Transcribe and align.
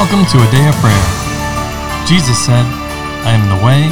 Welcome 0.00 0.24
to 0.24 0.38
a 0.38 0.50
day 0.50 0.66
of 0.66 0.74
prayer. 0.76 1.06
Jesus 2.06 2.42
said, 2.42 2.64
I 3.28 3.36
am 3.36 3.44
the 3.52 3.60
way, 3.62 3.84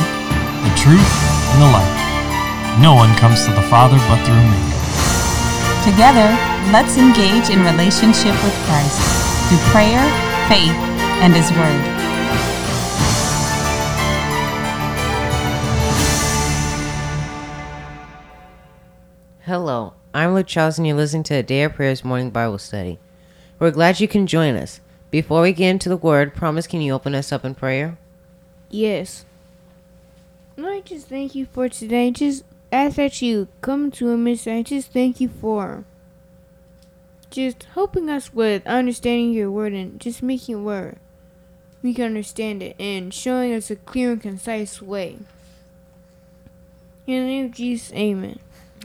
the 0.65 0.75
truth, 0.75 1.05
and 1.53 1.61
the 1.61 1.69
life. 1.69 2.81
No 2.81 2.95
one 2.95 3.15
comes 3.19 3.45
to 3.45 3.53
the 3.53 3.61
Father 3.69 3.99
but 4.09 4.17
through 4.25 4.41
me. 4.41 4.57
Together, 5.85 6.33
let's 6.73 6.97
engage 6.97 7.51
in 7.51 7.61
relationship 7.63 8.33
with 8.43 8.55
Christ 8.65 8.97
through 9.51 9.59
prayer, 9.69 10.01
faith, 10.49 10.73
and 11.21 11.35
His 11.37 11.53
Word. 11.53 11.85
Hello, 19.45 19.93
I'm 20.15 20.33
Luke 20.33 20.47
Charles, 20.47 20.79
and 20.79 20.87
you're 20.87 20.97
listening 20.97 21.25
to 21.25 21.35
a 21.35 21.43
Day 21.43 21.65
of 21.65 21.75
Prayers 21.75 22.03
morning 22.03 22.31
Bible 22.31 22.57
study. 22.57 22.99
We're 23.59 23.73
glad 23.73 24.01
you 24.01 24.09
can 24.09 24.27
join 24.27 24.57
us. 24.57 24.81
Before 25.11 25.41
we 25.41 25.53
get 25.53 25.71
into 25.71 25.89
the 25.89 25.97
Word, 25.97 26.35
promise 26.35 26.67
can 26.67 26.83
you 26.83 26.93
open 26.93 27.15
us 27.15 27.33
up 27.33 27.45
in 27.45 27.55
prayer? 27.55 27.97
Yes. 28.69 29.25
I 30.59 30.83
just 30.85 31.09
thank 31.09 31.35
you 31.35 31.47
for 31.47 31.69
today. 31.69 32.11
Just 32.11 32.45
ask 32.71 32.97
that 32.97 33.23
you 33.23 33.49
come 33.63 33.91
to 33.93 34.11
a 34.11 34.17
miss. 34.19 34.47
I 34.47 34.63
just 34.63 34.93
thank 34.93 35.19
you 35.21 35.29
for 35.29 35.85
just 37.31 37.65
helping 37.75 38.11
us 38.11 38.35
with 38.35 38.67
understanding 38.67 39.33
your 39.33 39.51
word 39.51 39.73
and 39.73 39.99
just 39.99 40.23
making 40.23 40.59
it 40.59 40.63
where 40.63 40.99
we 41.83 41.95
can 41.95 42.05
understand 42.05 42.63
it 42.63 42.77
and 42.79 43.15
showing 43.15 43.55
us 43.55 43.71
a 43.71 43.77
clear 43.77 44.13
and 44.13 44.21
concise 44.21 44.83
way. 44.83 45.19
In 47.07 47.23
the 47.23 47.27
name 47.27 47.45
of 47.47 47.53
Jesus, 47.53 47.93
amen. 47.95 48.39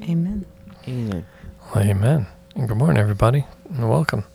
Amen. 0.03 0.45
Amen. 0.87 1.25
Well, 1.73 1.83
amen. 1.83 2.27
And 2.55 2.67
good 2.69 2.77
morning, 2.77 2.97
everybody, 2.97 3.45
and 3.69 3.89
welcome 3.89 4.25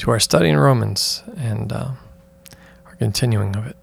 to 0.00 0.10
our 0.10 0.20
study 0.20 0.48
in 0.48 0.58
Romans 0.58 1.22
and 1.36 1.72
uh, 1.72 1.90
our 2.86 2.94
continuing 2.96 3.54
of 3.54 3.66
it. 3.66 3.76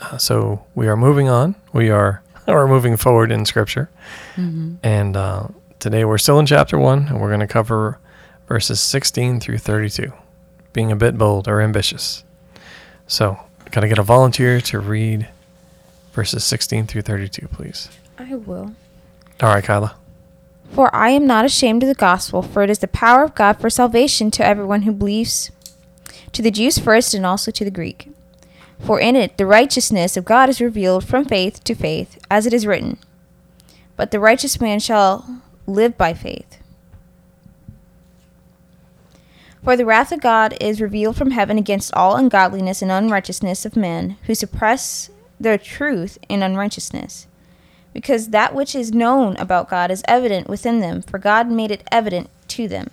Uh, 0.00 0.16
so 0.18 0.64
we 0.74 0.86
are 0.88 0.96
moving 0.96 1.28
on. 1.28 1.54
We 1.72 1.90
are 1.90 2.22
we're 2.46 2.68
moving 2.68 2.96
forward 2.96 3.30
in 3.30 3.44
Scripture, 3.44 3.90
and 4.82 5.16
uh, 5.16 5.48
today 5.78 6.04
we're 6.04 6.18
still 6.18 6.38
in 6.38 6.46
chapter 6.46 6.78
one, 6.78 7.08
and 7.08 7.20
we're 7.20 7.28
going 7.28 7.40
to 7.40 7.46
cover 7.46 7.98
verses 8.46 8.80
16 8.80 9.40
through 9.40 9.58
32. 9.58 10.12
Being 10.72 10.90
a 10.90 10.96
bit 10.96 11.16
bold 11.16 11.46
or 11.46 11.60
ambitious. 11.60 12.24
So, 13.06 13.38
got 13.70 13.82
to 13.82 13.88
get 13.88 13.98
a 13.98 14.02
volunteer 14.02 14.60
to 14.62 14.80
read 14.80 15.28
verses 16.12 16.44
16 16.44 16.86
through 16.86 17.02
32, 17.02 17.48
please. 17.48 17.88
I 18.18 18.34
will. 18.34 18.74
All 19.40 19.48
right, 19.48 19.62
Kyla. 19.62 19.96
For 20.72 20.94
I 20.94 21.10
am 21.10 21.26
not 21.26 21.44
ashamed 21.44 21.82
of 21.82 21.88
the 21.88 21.94
gospel, 21.94 22.42
for 22.42 22.62
it 22.62 22.70
is 22.70 22.78
the 22.80 22.88
power 22.88 23.22
of 23.22 23.34
God 23.34 23.60
for 23.60 23.70
salvation 23.70 24.30
to 24.32 24.44
everyone 24.44 24.82
who 24.82 24.92
believes, 24.92 25.50
to 26.34 26.42
the 26.42 26.50
Jews 26.50 26.78
first 26.78 27.14
and 27.14 27.24
also 27.24 27.50
to 27.50 27.64
the 27.64 27.70
Greek. 27.70 28.10
For 28.78 29.00
in 29.00 29.16
it 29.16 29.38
the 29.38 29.46
righteousness 29.46 30.16
of 30.16 30.24
God 30.24 30.48
is 30.48 30.60
revealed 30.60 31.04
from 31.04 31.24
faith 31.24 31.64
to 31.64 31.74
faith, 31.74 32.18
as 32.30 32.46
it 32.46 32.52
is 32.52 32.66
written, 32.66 32.98
But 33.96 34.10
the 34.10 34.20
righteous 34.20 34.60
man 34.60 34.80
shall 34.80 35.42
live 35.66 35.96
by 35.96 36.12
faith. 36.12 36.58
For 39.62 39.76
the 39.76 39.86
wrath 39.86 40.12
of 40.12 40.20
God 40.20 40.54
is 40.60 40.82
revealed 40.82 41.16
from 41.16 41.30
heaven 41.30 41.56
against 41.56 41.94
all 41.94 42.16
ungodliness 42.16 42.82
and 42.82 42.92
unrighteousness 42.92 43.64
of 43.64 43.76
men, 43.76 44.18
who 44.26 44.34
suppress 44.34 45.08
the 45.40 45.56
truth 45.56 46.18
in 46.28 46.42
unrighteousness 46.42 47.26
because 47.94 48.30
that 48.30 48.54
which 48.54 48.74
is 48.74 48.92
known 48.92 49.36
about 49.36 49.70
God 49.70 49.90
is 49.90 50.02
evident 50.06 50.48
within 50.48 50.80
them, 50.80 51.00
for 51.00 51.18
God 51.18 51.48
made 51.48 51.70
it 51.70 51.86
evident 51.90 52.28
to 52.48 52.68
them. 52.68 52.90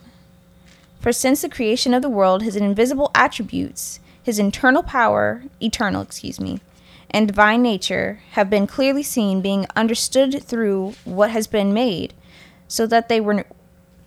For 1.01 1.11
since 1.11 1.41
the 1.41 1.49
creation 1.49 1.95
of 1.95 2.03
the 2.03 2.09
world, 2.09 2.43
his 2.43 2.55
invisible 2.55 3.09
attributes, 3.15 3.99
his 4.21 4.37
internal 4.37 4.83
power, 4.83 5.43
eternal, 5.59 6.03
excuse 6.03 6.39
me, 6.39 6.59
and 7.09 7.27
divine 7.27 7.63
nature 7.63 8.19
have 8.33 8.51
been 8.51 8.67
clearly 8.67 9.01
seen, 9.01 9.41
being 9.41 9.65
understood 9.75 10.43
through 10.43 10.93
what 11.03 11.31
has 11.31 11.47
been 11.47 11.73
made, 11.73 12.13
so 12.67 12.85
that 12.85 13.09
they 13.09 13.19
were 13.19 13.45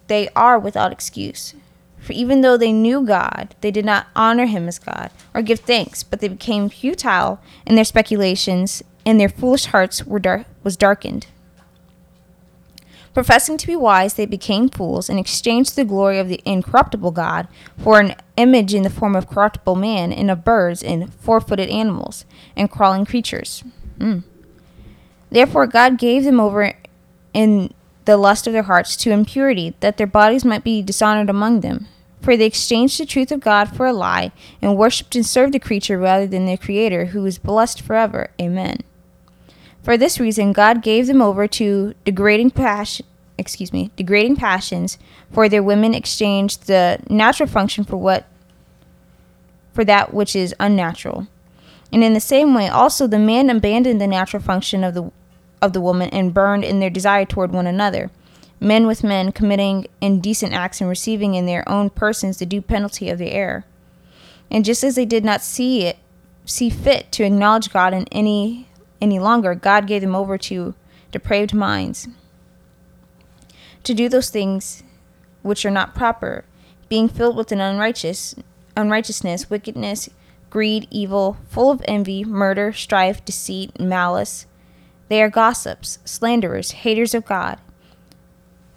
they 0.07 0.29
are 0.37 0.57
without 0.57 0.93
excuse. 0.93 1.55
For 1.99 2.13
even 2.13 2.43
though 2.43 2.57
they 2.57 2.73
knew 2.73 3.05
God, 3.05 3.57
they 3.61 3.73
did 3.73 3.85
not 3.85 4.07
honor 4.15 4.47
him 4.47 4.69
as 4.69 4.79
God 4.79 5.11
or 5.35 5.43
give 5.43 5.61
thanks, 5.61 6.05
but 6.05 6.21
they 6.21 6.29
became 6.29 6.69
futile 6.69 7.41
in 7.67 7.75
their 7.75 7.85
speculations, 7.85 8.85
and 9.05 9.19
their 9.19 9.29
foolish 9.29 9.67
hearts 9.67 10.07
were 10.07 10.21
dar- 10.21 10.45
was 10.63 10.77
darkened. 10.77 11.27
Professing 13.15 13.57
to 13.57 13.67
be 13.69 13.77
wise, 13.77 14.15
they 14.15 14.27
became 14.27 14.69
fools 14.69 15.09
and 15.09 15.21
exchanged 15.21 15.77
the 15.77 15.85
glory 15.85 16.19
of 16.19 16.29
the 16.29 16.43
incorruptible 16.45 17.13
God 17.13 17.47
for 17.79 18.01
an 18.01 18.17
image 18.37 18.75
in 18.75 18.83
the 18.83 18.91
form 18.91 19.15
of 19.15 19.29
corruptible 19.29 19.77
man 19.77 20.13
and 20.13 20.33
of 20.33 20.45
birds 20.45 20.83
and 20.83 21.15
four 21.15 21.41
footed 21.41 21.71
animals 21.71 22.25
and 22.57 22.71
crawling 22.71 23.07
creatures. 23.07 23.63
Mm. 23.99 24.25
Therefore, 25.31 25.69
God 25.69 25.97
gave 25.97 26.25
them 26.25 26.41
over 26.41 26.73
in 27.33 27.73
the 28.05 28.17
lust 28.17 28.49
of 28.49 28.53
their 28.53 28.65
hearts 28.65 28.97
to 28.97 29.13
impurity, 29.13 29.75
that 29.79 29.97
their 29.97 30.07
bodies 30.09 30.45
might 30.45 30.65
be 30.65 30.83
dishonored 30.83 31.31
among 31.31 31.61
them. 31.61 31.87
For 32.21 32.37
they 32.37 32.47
exchanged 32.47 32.99
the 32.99 33.07
truth 33.07 33.31
of 33.31 33.41
God 33.41 33.77
for 33.77 33.87
a 33.87 33.93
lie, 33.93 34.33
and 34.61 34.77
worshipped 34.77 35.15
and 35.15 35.25
served 35.25 35.55
the 35.55 35.61
creature 35.61 35.99
rather 35.99 36.27
than 36.27 36.47
the 36.47 36.57
Creator, 36.57 37.07
who 37.07 37.25
is 37.27 37.39
blessed 37.39 37.81
forever. 37.81 38.31
Amen. 38.41 38.79
For 39.85 39.99
this 39.99 40.19
reason, 40.19 40.55
God 40.55 40.83
gave 40.83 41.07
them 41.07 41.21
over 41.21 41.47
to 41.47 41.95
degrading 42.07 42.53
passion. 42.53 43.05
Excuse 43.37 43.73
me, 43.73 43.91
degrading 43.97 44.37
passions. 44.37 44.97
For 45.31 45.47
their 45.49 45.63
women 45.63 45.93
exchanged 45.95 46.67
the 46.67 47.01
natural 47.11 47.49
function 47.49 47.85
for 47.85 47.99
what, 47.99 48.25
for 49.75 49.85
that 49.85 50.15
which 50.15 50.35
is 50.35 50.55
unnatural. 50.59 51.27
And 51.93 52.03
in 52.03 52.15
the 52.15 52.21
same 52.21 52.55
way, 52.55 52.67
also 52.67 53.07
the 53.07 53.19
man 53.19 53.51
abandoned 53.51 54.01
the 54.01 54.07
natural 54.07 54.43
function 54.43 54.83
of 54.83 54.95
the 54.95 55.13
of 55.61 55.73
the 55.73 55.81
woman 55.81 56.11
and 56.11 56.35
burned 56.35 56.65
in 56.65 56.79
their 56.79 56.91
desire 56.91 57.25
toward 57.25 57.51
one 57.51 57.67
another, 57.67 58.11
men 58.61 58.87
with 58.87 59.03
men 59.03 59.33
committing 59.33 59.87
indecent 60.01 60.53
acts 60.53 60.81
and 60.81 60.91
receiving 60.91 61.35
in 61.35 61.47
their 61.47 61.67
own 61.69 61.89
persons 61.89 62.39
the 62.39 62.47
due 62.47 62.61
penalty 62.61 63.09
of 63.09 63.19
their 63.19 63.33
error. 63.33 63.65
And 64.51 64.65
just 64.65 64.85
as 64.85 64.95
they 64.95 65.07
did 65.07 65.25
not 65.25 65.43
see 65.43 65.85
it, 65.85 65.97
see 66.45 66.69
fit 66.69 67.11
to 67.13 67.25
acknowledge 67.25 67.73
God 67.73 67.95
in 67.95 68.07
any 68.13 68.69
any 69.05 69.19
longer, 69.19 69.55
God 69.55 69.87
gave 69.87 70.03
them 70.03 70.17
over 70.17 70.37
to 70.39 70.75
depraved 71.13 71.55
minds 71.55 72.09
to 73.85 73.95
do 73.95 74.09
those 74.09 74.31
things 74.31 74.83
which 75.43 75.65
are 75.65 75.71
not 75.71 75.95
proper, 75.95 76.45
being 76.89 77.09
filled 77.09 77.37
with 77.37 77.53
an 77.53 77.61
unrighteous 77.61 78.35
unrighteousness, 78.77 79.49
wickedness, 79.49 80.09
greed, 80.51 80.89
evil, 80.91 81.37
full 81.49 81.71
of 81.71 81.83
envy, 81.87 82.25
murder, 82.25 82.73
strife, 82.73 83.25
deceit, 83.25 83.79
malice. 83.79 84.47
They 85.09 85.23
are 85.23 85.31
gossips, 85.31 86.01
slanderers, 86.05 86.73
haters 86.73 87.15
of 87.15 87.25
God, 87.25 87.61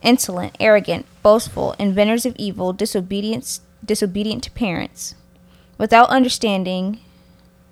insolent, 0.03 0.55
arrogant, 0.59 1.07
boastful, 1.23 1.73
inventors 1.79 2.27
of 2.27 2.35
evil, 2.35 2.73
disobedient, 2.73 3.59
disobedient 3.83 4.43
to 4.43 4.51
parents, 4.51 5.15
without 5.79 6.09
understanding, 6.09 6.99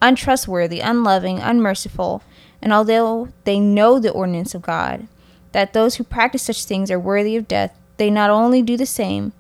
untrustworthy, 0.02 0.80
unloving, 0.80 1.40
unmerciful, 1.40 2.24
and 2.62 2.74
although 2.74 3.30
they 3.44 3.60
know 3.60 4.00
the 4.00 4.12
ordinance 4.12 4.56
of 4.56 4.62
God, 4.62 5.08
that 5.52 5.74
those 5.74 5.96
who 5.96 6.04
practice 6.04 6.44
such 6.44 6.66
things 6.66 6.92
are 6.92 7.00
worthy 7.00 7.36
of 7.36 7.48
death, 7.48 7.74
they 7.98 8.10
not 8.10 8.30
only 8.30 8.62
do 8.62 8.76
the 8.76 8.86
same, 8.86 9.32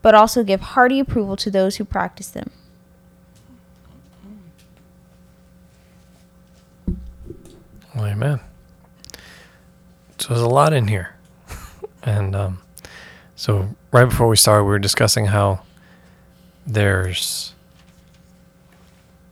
but 0.00 0.14
also 0.14 0.42
give 0.42 0.60
hearty 0.60 1.00
approval 1.00 1.36
to 1.36 1.50
those 1.50 1.76
who 1.76 1.84
practice 1.84 2.28
them. 2.28 2.50
Well, 7.94 8.06
amen. 8.06 8.40
So 10.18 10.28
there's 10.28 10.40
a 10.40 10.48
lot 10.48 10.72
in 10.72 10.88
here. 10.88 11.16
and 12.02 12.36
um, 12.36 12.62
so 13.34 13.70
right 13.92 14.04
before 14.04 14.28
we 14.28 14.36
started, 14.36 14.64
we 14.64 14.70
were 14.70 14.78
discussing 14.78 15.26
how 15.26 15.62
there's, 16.66 17.54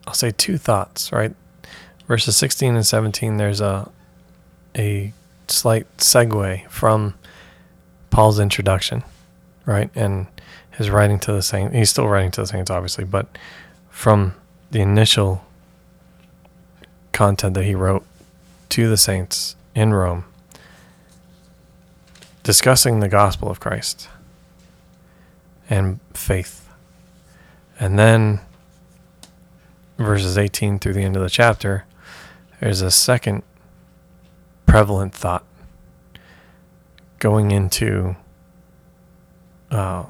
I'll 0.06 0.14
say 0.14 0.32
two 0.32 0.58
thoughts, 0.58 1.12
right? 1.12 1.34
Verses 2.06 2.36
16 2.36 2.76
and 2.76 2.86
17, 2.86 3.36
there's 3.36 3.60
a, 3.60 3.90
a 4.76 5.12
slight 5.48 5.86
segue 5.96 6.68
from 6.68 7.14
Paul's 8.10 8.38
introduction, 8.38 9.02
right? 9.64 9.90
And 9.94 10.26
his 10.70 10.90
writing 10.90 11.18
to 11.20 11.32
the 11.32 11.42
saints. 11.42 11.74
He's 11.74 11.90
still 11.90 12.06
writing 12.06 12.30
to 12.32 12.42
the 12.42 12.46
saints, 12.46 12.70
obviously, 12.70 13.04
but 13.04 13.26
from 13.90 14.34
the 14.70 14.80
initial 14.80 15.44
content 17.12 17.54
that 17.54 17.64
he 17.64 17.74
wrote 17.74 18.04
to 18.68 18.88
the 18.88 18.96
saints 18.96 19.56
in 19.74 19.94
Rome, 19.94 20.24
discussing 22.42 23.00
the 23.00 23.08
gospel 23.08 23.50
of 23.50 23.58
Christ 23.58 24.08
and 25.68 25.98
faith. 26.12 26.68
And 27.80 27.98
then 27.98 28.40
verses 29.98 30.36
18 30.36 30.78
through 30.78 30.92
the 30.92 31.02
end 31.02 31.16
of 31.16 31.22
the 31.22 31.30
chapter, 31.30 31.84
there's 32.60 32.80
a 32.80 32.90
second 32.90 33.42
prevalent 34.66 35.14
thought 35.14 35.44
going 37.18 37.50
into, 37.50 38.16
uh, 39.70 40.04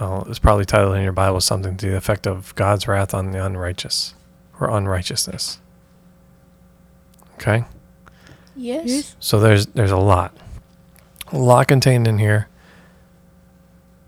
well, 0.00 0.26
it's 0.28 0.38
probably 0.38 0.64
titled 0.64 0.96
in 0.96 1.02
your 1.02 1.12
Bible 1.12 1.40
something 1.40 1.76
to 1.76 1.90
the 1.90 1.96
effect 1.96 2.26
of 2.26 2.54
God's 2.54 2.86
wrath 2.88 3.14
on 3.14 3.30
the 3.30 3.44
unrighteous, 3.44 4.14
or 4.60 4.70
unrighteousness. 4.70 5.58
Okay? 7.34 7.64
Yes. 8.56 8.86
Yes. 8.86 9.16
So 9.18 9.40
there's 9.40 9.66
there's 9.66 9.90
a 9.90 9.96
lot. 9.96 10.36
A 11.32 11.38
lot 11.38 11.66
contained 11.66 12.06
in 12.06 12.18
here. 12.18 12.48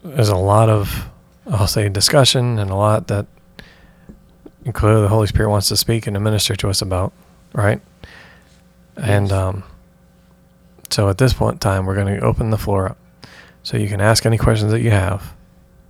There's 0.04 0.28
a 0.28 0.36
lot 0.36 0.68
of 0.68 1.08
I'll 1.48 1.66
say 1.66 1.88
discussion 1.88 2.58
and 2.58 2.70
a 2.70 2.74
lot 2.74 3.08
that 3.08 3.26
clearly 4.72 5.02
the 5.02 5.08
Holy 5.08 5.26
Spirit 5.26 5.50
wants 5.50 5.68
to 5.68 5.76
speak 5.76 6.06
and 6.06 6.14
to 6.14 6.20
minister 6.20 6.56
to 6.56 6.68
us 6.68 6.82
about, 6.82 7.12
right? 7.52 7.80
And 8.96 9.32
um 9.32 9.64
so 10.90 11.08
at 11.08 11.18
this 11.18 11.32
point 11.32 11.54
in 11.54 11.58
time 11.58 11.86
we're 11.86 11.94
going 11.94 12.18
to 12.18 12.24
open 12.24 12.50
the 12.50 12.58
floor 12.58 12.90
up. 12.90 12.98
So 13.62 13.76
you 13.76 13.88
can 13.88 14.00
ask 14.00 14.24
any 14.24 14.38
questions 14.38 14.70
that 14.70 14.80
you 14.80 14.90
have 14.92 15.34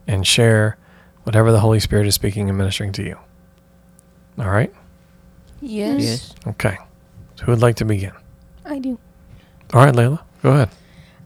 and 0.07 0.27
share 0.27 0.79
whatever 1.25 1.53
the 1.53 1.61
Holy 1.61 1.81
Spirit 1.81 2.07
is 2.07 2.15
speaking 2.15 2.49
and 2.49 2.57
ministering 2.57 2.93
to 2.93 3.03
you. 3.03 3.19
All 4.39 4.51
right? 4.51 4.73
Yes. 5.61 6.03
Yes. 6.03 6.35
Okay. 6.47 6.79
So 7.37 7.45
who 7.45 7.53
would 7.53 7.63
like 7.63 7.77
to 7.77 7.85
begin? 7.85 8.13
I 8.65 8.79
do. 8.79 8.99
All 9.75 9.85
right, 9.85 9.95
Layla, 9.95 10.21
go 10.43 10.53
ahead. 10.53 10.71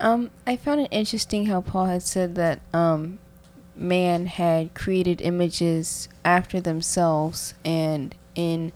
Um, 0.01 0.31
I 0.47 0.57
found 0.57 0.81
it 0.81 0.89
interesting 0.91 1.47
how 1.47 1.61
Paul 1.61 1.87
had 1.87 2.03
said 2.03 2.35
that 2.37 2.61
um, 2.73 3.19
man 3.77 4.27
had 4.27 4.75
created 4.75 5.21
images 5.21 6.09
after 6.25 6.61
themselves 6.61 7.55
and 7.65 8.15
in 8.35 8.73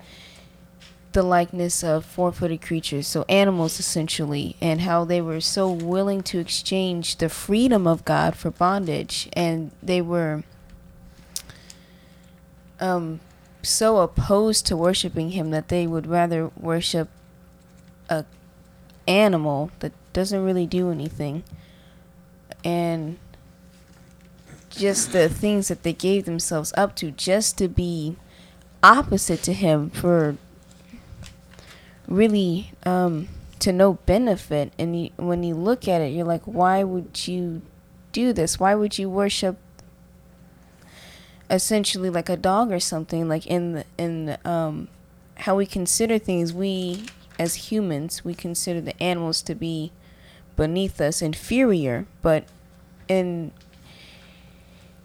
the 1.14 1.22
likeness 1.22 1.82
of 1.82 2.04
four-footed 2.04 2.60
creatures, 2.60 3.06
so 3.06 3.24
animals 3.28 3.80
essentially, 3.80 4.56
and 4.60 4.82
how 4.82 5.04
they 5.04 5.20
were 5.20 5.40
so 5.40 5.70
willing 5.70 6.22
to 6.22 6.38
exchange 6.38 7.16
the 7.16 7.28
freedom 7.28 7.86
of 7.86 8.04
God 8.04 8.36
for 8.36 8.50
bondage, 8.50 9.28
and 9.32 9.70
they 9.82 10.02
were 10.02 10.44
um, 12.78 13.20
so 13.62 13.98
opposed 13.98 14.66
to 14.66 14.76
worshiping 14.76 15.30
Him 15.30 15.50
that 15.50 15.68
they 15.68 15.86
would 15.86 16.06
rather 16.06 16.50
worship 16.56 17.08
a 18.10 18.24
animal 19.08 19.70
that 19.78 19.92
doesn't 20.12 20.44
really 20.44 20.66
do 20.66 20.90
anything. 20.90 21.42
And 22.62 23.18
just 24.70 25.12
the 25.12 25.28
things 25.28 25.68
that 25.68 25.82
they 25.82 25.92
gave 25.92 26.24
themselves 26.24 26.72
up 26.76 26.96
to 26.96 27.10
just 27.10 27.58
to 27.58 27.68
be 27.68 28.16
opposite 28.82 29.42
to 29.42 29.52
him 29.52 29.90
for 29.90 30.36
really 32.08 32.72
um, 32.84 33.28
to 33.60 33.72
no 33.72 33.94
benefit. 34.06 34.72
And 34.78 35.04
you, 35.04 35.10
when 35.16 35.42
you 35.42 35.54
look 35.54 35.88
at 35.88 36.00
it 36.00 36.12
you're 36.12 36.26
like 36.26 36.44
why 36.44 36.82
would 36.82 37.26
you 37.26 37.62
do 38.12 38.32
this? 38.32 38.60
Why 38.60 38.74
would 38.74 38.98
you 38.98 39.10
worship 39.10 39.56
essentially 41.50 42.10
like 42.10 42.28
a 42.28 42.36
dog 42.36 42.72
or 42.72 42.80
something? 42.80 43.28
Like 43.28 43.46
in 43.46 43.84
in 43.98 44.36
um, 44.44 44.88
how 45.38 45.56
we 45.56 45.66
consider 45.66 46.18
things 46.18 46.52
we 46.52 47.06
as 47.36 47.54
humans 47.72 48.24
we 48.24 48.32
consider 48.32 48.80
the 48.80 49.02
animals 49.02 49.42
to 49.42 49.54
be 49.54 49.92
beneath 50.56 51.00
us 51.00 51.20
inferior. 51.20 52.06
But 52.22 52.44
in 53.08 53.52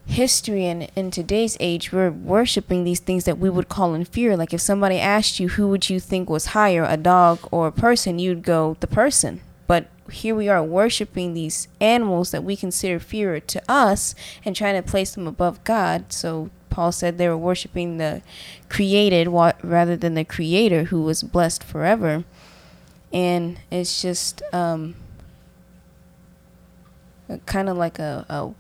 history 0.10 0.66
and 0.66 0.90
in 0.96 1.12
today's 1.12 1.56
age 1.60 1.92
we're 1.92 2.10
worshiping 2.10 2.84
these 2.84 3.00
things 3.00 3.26
that 3.26 3.38
we 3.38 3.48
would 3.48 3.70
call 3.70 3.94
inferior 3.94 4.36
like 4.36 4.52
if 4.52 4.60
somebody 4.60 5.00
asked 5.00 5.40
you 5.40 5.50
who 5.50 5.68
would 5.68 5.88
you 5.88 6.00
think 6.00 6.28
was 6.28 6.48
higher 6.48 6.84
a 6.84 6.98
dog 6.98 7.38
or 7.52 7.68
a 7.68 7.72
person 7.72 8.18
you'd 8.18 8.42
go 8.42 8.76
the 8.80 8.88
person. 8.88 9.40
But 9.68 9.88
here 10.12 10.34
we 10.34 10.50
are 10.50 10.64
worshiping 10.64 11.36
these 11.36 11.68
animals 11.80 12.32
that 12.32 12.44
we 12.44 12.56
consider 12.56 12.96
inferior 12.96 13.40
to 13.40 13.62
us 13.70 14.16
and 14.44 14.56
trying 14.56 14.82
to 14.82 14.90
place 14.90 15.14
them 15.14 15.28
above 15.28 15.64
god. 15.64 16.12
So 16.12 16.50
paul 16.72 16.92
said 16.92 17.20
they 17.20 17.30
were 17.30 17.38
worshiping 17.38 17.98
the 17.98 18.24
created 18.68 19.28
rather 19.28 19.96
than 19.96 20.16
the 20.16 20.26
creator 20.26 20.86
who 20.86 21.04
was 21.04 21.22
blessed 21.22 21.64
forever. 21.64 22.24
And 23.14 23.60
it's 23.70 24.02
just 24.02 24.42
um 24.52 24.96
kind 27.46 27.70
of 27.70 27.78
like 27.78 28.00
a, 28.00 28.26
a 28.28 28.54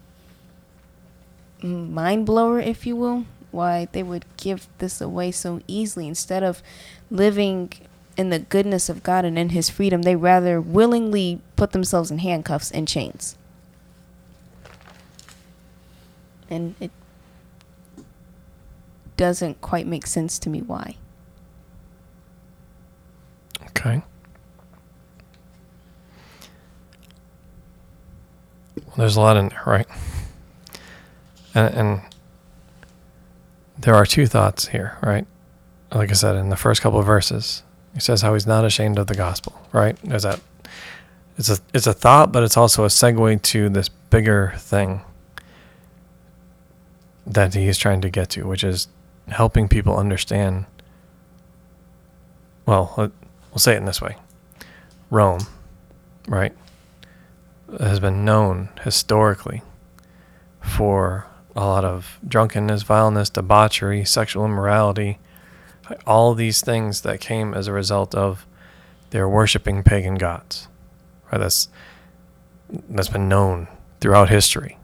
mind 1.61 2.25
blower, 2.25 2.59
if 2.59 2.85
you 2.85 2.95
will, 2.95 3.25
why 3.51 3.87
they 3.91 4.03
would 4.03 4.25
give 4.37 4.67
this 4.77 5.01
away 5.01 5.31
so 5.31 5.61
easily 5.67 6.07
instead 6.07 6.43
of 6.43 6.61
living 7.09 7.71
in 8.17 8.29
the 8.29 8.39
goodness 8.39 8.89
of 8.89 9.03
God 9.03 9.25
and 9.25 9.39
in 9.39 9.49
His 9.49 9.69
freedom. 9.69 10.01
They 10.01 10.15
rather 10.15 10.59
willingly 10.61 11.41
put 11.55 11.71
themselves 11.71 12.11
in 12.11 12.19
handcuffs 12.19 12.71
and 12.71 12.87
chains. 12.87 13.37
And 16.49 16.75
it 16.79 16.91
doesn't 19.17 19.61
quite 19.61 19.85
make 19.85 20.07
sense 20.07 20.39
to 20.39 20.49
me 20.49 20.61
why. 20.61 20.95
Okay. 23.67 24.01
Well, 28.75 28.95
there's 28.97 29.15
a 29.15 29.21
lot 29.21 29.37
in 29.37 29.49
there, 29.49 29.63
right? 29.65 29.87
And, 31.55 31.73
and 31.73 32.01
there 33.77 33.95
are 33.95 34.05
two 34.05 34.27
thoughts 34.27 34.67
here, 34.67 34.97
right? 35.01 35.25
Like 35.91 36.09
I 36.09 36.13
said, 36.13 36.35
in 36.35 36.49
the 36.49 36.55
first 36.55 36.81
couple 36.81 36.99
of 36.99 37.05
verses, 37.05 37.63
he 37.93 37.99
says 37.99 38.21
how 38.21 38.33
he's 38.33 38.45
not 38.45 38.65
ashamed 38.65 38.99
of 38.99 39.07
the 39.07 39.15
gospel, 39.15 39.59
right? 39.71 39.97
There's 40.03 40.23
that. 40.23 40.39
It's 41.37 41.49
a 41.49 41.57
it's 41.73 41.87
a 41.87 41.93
thought, 41.93 42.31
but 42.31 42.43
it's 42.43 42.57
also 42.57 42.83
a 42.83 42.89
segue 42.89 43.41
to 43.41 43.69
this 43.69 43.89
bigger 43.89 44.53
thing 44.57 45.01
that 47.25 47.53
he 47.53 47.67
is 47.67 47.77
trying 47.77 48.01
to 48.01 48.09
get 48.09 48.29
to, 48.31 48.45
which 48.45 48.63
is 48.63 48.87
helping 49.29 49.67
people 49.69 49.97
understand. 49.97 50.65
Well, 52.65 52.93
we'll 52.97 53.57
say 53.57 53.73
it 53.73 53.77
in 53.77 53.85
this 53.85 54.01
way: 54.01 54.17
Rome, 55.09 55.47
right, 56.27 56.53
has 57.79 57.99
been 57.99 58.25
known 58.25 58.69
historically 58.83 59.63
for 60.61 61.25
a 61.55 61.65
lot 61.65 61.83
of 61.83 62.19
drunkenness, 62.27 62.83
vileness, 62.83 63.29
debauchery, 63.29 64.05
sexual 64.05 64.45
immorality, 64.45 65.19
all 66.05 66.33
these 66.33 66.61
things 66.61 67.01
that 67.01 67.19
came 67.19 67.53
as 67.53 67.67
a 67.67 67.73
result 67.73 68.13
of 68.13 68.45
their 69.09 69.27
worshiping 69.27 69.83
pagan 69.83 70.15
gods. 70.15 70.67
Right? 71.31 71.39
That's 71.39 71.69
that's 72.89 73.09
been 73.09 73.27
known 73.27 73.67
throughout 73.99 74.29
history, 74.29 74.77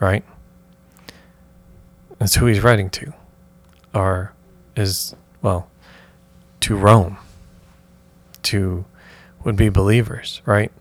right? 0.00 0.24
That's 2.18 2.36
who 2.36 2.46
he's 2.46 2.62
writing 2.62 2.88
to, 2.90 3.12
or 3.94 4.32
is 4.76 5.14
well, 5.42 5.68
to 6.60 6.76
Rome, 6.76 7.18
to 8.44 8.84
would 9.44 9.56
be 9.56 9.68
believers, 9.68 10.40
right? 10.46 10.72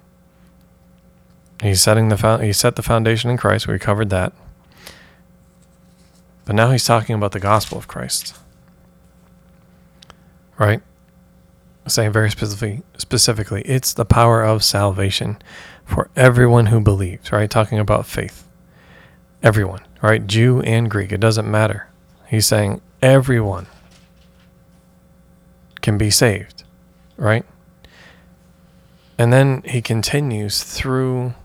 He's 1.62 1.82
setting 1.82 2.10
the 2.10 2.38
he 2.38 2.54
set 2.54 2.76
the 2.76 2.84
foundation 2.84 3.30
in 3.30 3.38
Christ. 3.38 3.68
We 3.68 3.80
covered 3.80 4.10
that. 4.12 4.34
But 6.46 6.56
now 6.56 6.72
he's 6.72 6.86
talking 6.86 7.16
about 7.16 7.32
the 7.32 7.40
gospel 7.40 7.78
of 7.78 7.88
Christ. 7.88 8.36
Right? 10.58 10.82
Saying 11.88 12.12
very 12.12 12.32
specifically 12.32 12.84
specifically, 12.98 13.62
it's 13.64 13.94
the 13.94 14.06
power 14.06 14.44
of 14.44 14.64
salvation 14.64 15.38
for 15.86 16.10
everyone 16.16 16.68
who 16.68 16.80
believes, 16.80 17.32
right? 17.32 17.50
Talking 17.50 17.78
about 17.78 18.06
faith. 18.06 18.48
Everyone, 19.44 19.82
right? 20.02 20.26
Jew 20.26 20.62
and 20.62 20.90
Greek, 20.90 21.12
it 21.12 21.20
doesn't 21.20 21.50
matter. 21.50 21.88
He's 22.28 22.48
saying 22.48 22.82
everyone 23.02 23.68
can 25.82 25.98
be 25.98 26.10
saved, 26.10 26.64
right? 27.18 27.46
And 29.18 29.32
then 29.32 29.62
he 29.64 29.82
continues 29.82 30.64
through, 30.64 31.36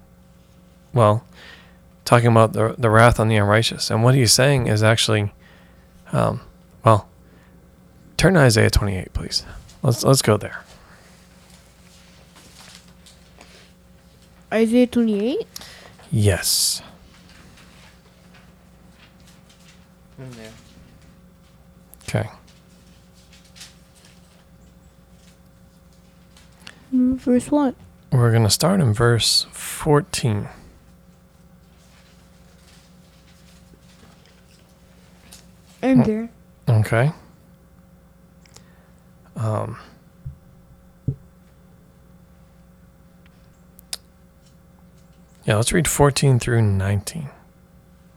well, 0.95 1.25
talking 2.11 2.27
about 2.27 2.55
the, 2.55 2.75
the 2.77 2.91
wrath 2.91 3.21
on 3.21 3.29
the 3.29 3.37
unrighteous. 3.37 3.89
And 3.89 4.03
what 4.03 4.17
he's 4.17 4.33
saying 4.33 4.67
is 4.67 4.83
actually, 4.83 5.33
um, 6.11 6.41
well, 6.85 7.09
turn 8.17 8.35
to 8.35 8.41
Isaiah 8.41 8.69
28, 8.69 9.13
please. 9.13 9.47
Let's, 9.81 10.03
let's 10.03 10.21
go 10.21 10.37
there. 10.37 10.65
Isaiah 14.53 14.89
28? 14.89 15.47
Yes. 16.11 16.83
Okay. 22.09 22.29
Mm, 26.93 27.19
Verse 27.19 27.53
what? 27.53 27.77
We're 28.11 28.33
going 28.33 28.43
to 28.43 28.51
start 28.51 28.81
in 28.81 28.93
verse 28.93 29.47
14. 29.53 30.49
I'm 35.91 36.01
Oh. 36.01 36.05
there. 36.05 36.31
Okay. 36.69 37.13
Um, 39.37 39.77
yeah, 45.45 45.57
let's 45.57 45.73
read 45.73 45.89
14 45.89 46.39
through 46.39 46.63
19. 46.63 47.31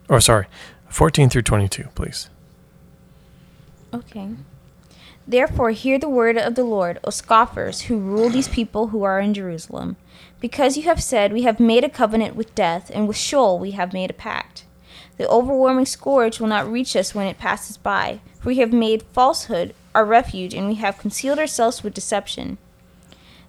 Or, 0.08 0.20
sorry, 0.20 0.46
14 0.88 1.30
through 1.30 1.42
22, 1.42 1.84
please. 1.94 2.28
Okay. 3.92 4.30
Therefore, 5.26 5.70
hear 5.70 5.98
the 5.98 6.08
word 6.08 6.36
of 6.36 6.54
the 6.54 6.64
Lord, 6.64 7.00
O 7.04 7.10
scoffers 7.10 7.82
who 7.82 7.98
rule 7.98 8.28
these 8.28 8.48
people 8.48 8.88
who 8.88 9.02
are 9.04 9.18
in 9.20 9.32
Jerusalem. 9.32 9.96
Because 10.40 10.76
you 10.76 10.82
have 10.82 11.02
said, 11.02 11.32
We 11.32 11.42
have 11.42 11.58
made 11.58 11.84
a 11.84 11.88
covenant 11.88 12.36
with 12.36 12.54
death, 12.54 12.90
and 12.92 13.08
with 13.08 13.16
Sheol 13.16 13.58
we 13.58 13.70
have 13.70 13.94
made 13.94 14.10
a 14.10 14.14
pact. 14.14 14.63
The 15.16 15.28
overwhelming 15.28 15.86
scourge 15.86 16.40
will 16.40 16.48
not 16.48 16.70
reach 16.70 16.96
us 16.96 17.14
when 17.14 17.26
it 17.26 17.38
passes 17.38 17.76
by, 17.76 18.20
for 18.40 18.48
we 18.48 18.58
have 18.58 18.72
made 18.72 19.04
falsehood 19.12 19.74
our 19.94 20.04
refuge, 20.04 20.54
and 20.54 20.66
we 20.66 20.74
have 20.76 20.98
concealed 20.98 21.38
ourselves 21.38 21.82
with 21.82 21.94
deception. 21.94 22.58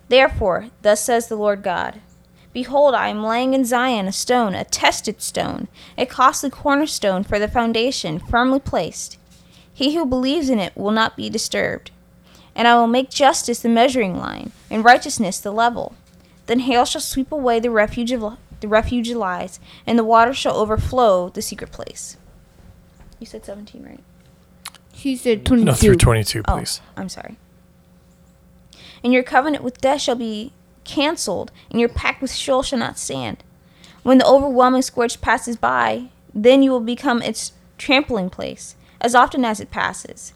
Therefore, 0.07 0.67
thus 0.83 1.01
says 1.01 1.27
the 1.27 1.35
Lord 1.35 1.63
God 1.63 2.01
Behold, 2.53 2.95
I 2.95 3.09
am 3.09 3.23
laying 3.23 3.53
in 3.53 3.65
Zion 3.65 4.07
a 4.07 4.13
stone, 4.13 4.55
a 4.55 4.63
tested 4.63 5.21
stone, 5.21 5.67
a 5.97 6.05
costly 6.05 6.49
cornerstone 6.49 7.23
for 7.23 7.37
the 7.37 7.49
foundation, 7.49 8.19
firmly 8.19 8.59
placed. 8.59 9.17
He 9.73 9.95
who 9.95 10.05
believes 10.05 10.49
in 10.49 10.59
it 10.59 10.77
will 10.77 10.91
not 10.91 11.17
be 11.17 11.29
disturbed. 11.29 11.91
And 12.55 12.65
I 12.65 12.75
will 12.75 12.87
make 12.87 13.09
justice 13.09 13.59
the 13.59 13.67
measuring 13.67 14.17
line, 14.17 14.53
and 14.69 14.85
righteousness 14.85 15.37
the 15.39 15.51
level. 15.51 15.95
Then 16.45 16.59
hail 16.59 16.85
shall 16.85 17.01
sweep 17.01 17.31
away 17.33 17.59
the 17.59 17.71
refuge 17.71 18.13
of 18.13 18.23
the 18.61 18.67
refuge 18.67 19.09
lies, 19.11 19.59
and 19.85 19.97
the 19.99 20.03
water 20.03 20.33
shall 20.33 20.55
overflow 20.57 21.29
the 21.29 21.41
secret 21.41 21.71
place. 21.71 22.17
You 23.19 23.25
said 23.25 23.45
seventeen, 23.45 23.83
right? 23.83 24.03
He 24.91 25.15
said 25.17 25.45
22. 25.45 25.65
No, 25.65 25.73
through 25.73 25.97
22, 25.97 26.43
Oh, 26.47 26.55
please. 26.57 26.79
I'm 26.95 27.09
sorry. 27.09 27.37
And 29.03 29.11
your 29.11 29.23
covenant 29.23 29.63
with 29.63 29.81
death 29.81 30.01
shall 30.01 30.15
be 30.15 30.53
cancelled, 30.85 31.51
and 31.69 31.79
your 31.79 31.89
pact 31.89 32.21
with 32.21 32.31
Sheol 32.31 32.63
shall 32.63 32.79
not 32.79 32.97
stand. 32.97 33.43
When 34.03 34.19
the 34.19 34.25
overwhelming 34.25 34.83
scourge 34.83 35.19
passes 35.19 35.57
by, 35.57 36.09
then 36.33 36.63
you 36.63 36.71
will 36.71 36.79
become 36.79 37.21
its 37.21 37.51
trampling 37.77 38.29
place, 38.29 38.75
as 39.01 39.13
often 39.13 39.43
as 39.43 39.59
it 39.59 39.69
passes. 39.69 40.33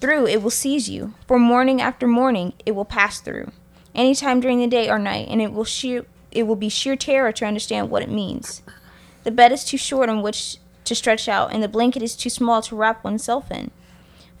Through 0.00 0.26
it 0.26 0.42
will 0.42 0.50
seize 0.50 0.88
you, 0.90 1.14
for 1.26 1.38
morning 1.38 1.80
after 1.80 2.06
morning 2.06 2.54
it 2.66 2.72
will 2.72 2.84
pass 2.84 3.20
through, 3.20 3.52
any 3.94 4.14
time 4.14 4.40
during 4.40 4.58
the 4.58 4.66
day 4.66 4.90
or 4.90 4.98
night, 4.98 5.28
and 5.30 5.40
it 5.40 5.52
will 5.52 5.64
sheer 5.64 6.04
it 6.30 6.44
will 6.44 6.56
be 6.56 6.68
sheer 6.68 6.96
terror 6.96 7.32
to 7.32 7.46
understand 7.46 7.90
what 7.90 8.02
it 8.02 8.10
means. 8.10 8.62
The 9.24 9.30
bed 9.30 9.52
is 9.52 9.64
too 9.64 9.78
short 9.78 10.08
on 10.08 10.22
which 10.22 10.56
to 10.84 10.94
stretch 10.94 11.28
out, 11.28 11.52
and 11.52 11.62
the 11.62 11.68
blanket 11.68 12.02
is 12.02 12.16
too 12.16 12.30
small 12.30 12.62
to 12.62 12.76
wrap 12.76 13.04
oneself 13.04 13.50
in. 13.50 13.70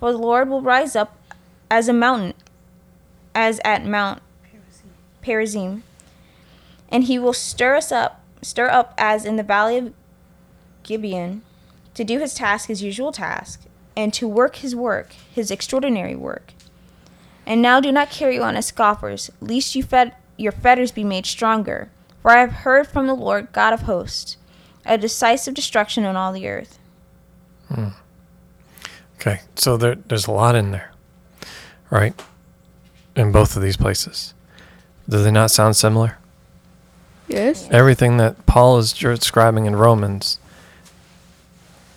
For 0.00 0.12
the 0.12 0.18
Lord 0.18 0.48
will 0.48 0.62
rise 0.62 0.96
up 0.96 1.16
as 1.70 1.88
a 1.88 1.92
mountain, 1.92 2.34
as 3.34 3.60
at 3.64 3.84
Mount 3.84 4.22
Perazim, 5.22 5.82
and 6.88 7.04
he 7.04 7.18
will 7.18 7.32
stir 7.32 7.76
us 7.76 7.92
up, 7.92 8.22
stir 8.40 8.68
up 8.68 8.94
as 8.96 9.24
in 9.24 9.36
the 9.36 9.42
valley 9.42 9.76
of 9.76 9.92
Gibeon, 10.82 11.42
to 11.94 12.04
do 12.04 12.18
his 12.18 12.34
task, 12.34 12.68
his 12.68 12.82
usual 12.82 13.12
task, 13.12 13.62
and 13.96 14.14
to 14.14 14.28
work 14.28 14.56
his 14.56 14.74
work, 14.74 15.12
his 15.30 15.50
extraordinary 15.50 16.14
work. 16.14 16.52
And 17.44 17.60
now 17.60 17.80
do 17.80 17.90
not 17.90 18.10
carry 18.10 18.38
on 18.38 18.56
as 18.56 18.66
scoffers, 18.66 19.30
lest 19.40 19.74
you 19.74 19.82
fed, 19.82 20.14
your 20.38 20.52
fetters 20.52 20.92
be 20.92 21.04
made 21.04 21.26
stronger. 21.26 21.90
For 22.22 22.30
I 22.30 22.40
have 22.40 22.52
heard 22.52 22.86
from 22.86 23.06
the 23.06 23.14
Lord 23.14 23.52
God 23.52 23.72
of 23.72 23.82
hosts 23.82 24.36
a 24.86 24.96
decisive 24.96 25.54
destruction 25.54 26.04
on 26.04 26.16
all 26.16 26.32
the 26.32 26.48
earth. 26.48 26.78
Hmm. 27.68 27.88
Okay, 29.16 29.40
so 29.56 29.76
there, 29.76 29.96
there's 29.96 30.26
a 30.26 30.32
lot 30.32 30.54
in 30.54 30.70
there, 30.70 30.92
right? 31.90 32.14
In 33.16 33.32
both 33.32 33.56
of 33.56 33.62
these 33.62 33.76
places. 33.76 34.32
Do 35.08 35.22
they 35.22 35.30
not 35.30 35.50
sound 35.50 35.76
similar? 35.76 36.18
Yes. 37.26 37.68
Everything 37.70 38.16
that 38.18 38.46
Paul 38.46 38.78
is 38.78 38.92
describing 38.92 39.66
in 39.66 39.76
Romans, 39.76 40.38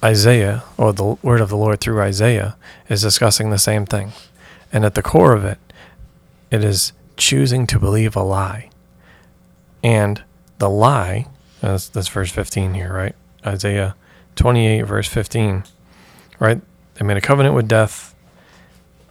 Isaiah, 0.03 0.63
or 0.77 0.91
the 0.91 1.17
word 1.21 1.41
of 1.41 1.49
the 1.49 1.57
Lord 1.57 1.79
through 1.79 2.01
Isaiah, 2.01 2.57
is 2.89 3.01
discussing 3.01 3.49
the 3.49 3.57
same 3.57 3.85
thing. 3.85 4.11
And 4.73 4.83
at 4.83 4.95
the 4.95 5.03
core 5.03 5.33
of 5.33 5.45
it, 5.45 5.59
it 6.49 6.63
is 6.63 6.91
choosing 7.21 7.67
to 7.67 7.79
believe 7.79 8.15
a 8.15 8.23
lie. 8.23 8.69
And 9.83 10.23
the 10.57 10.69
lie, 10.69 11.27
that's, 11.61 12.07
verse 12.07 12.31
15 12.31 12.73
here, 12.73 12.91
right? 12.91 13.15
Isaiah 13.45 13.95
28, 14.35 14.81
verse 14.81 15.07
15, 15.07 15.63
right? 16.39 16.61
They 16.95 17.05
made 17.05 17.17
a 17.17 17.21
covenant 17.21 17.55
with 17.55 17.67
death. 17.67 18.15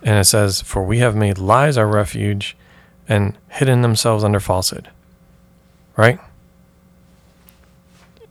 And 0.02 0.18
it 0.18 0.24
says, 0.24 0.60
For 0.60 0.82
we 0.82 0.98
have 0.98 1.14
made 1.14 1.38
lies 1.38 1.76
our 1.78 1.86
refuge 1.86 2.56
and 3.08 3.36
hidden 3.48 3.82
themselves 3.82 4.24
under 4.24 4.40
falsehood. 4.40 4.88
Right? 5.96 6.18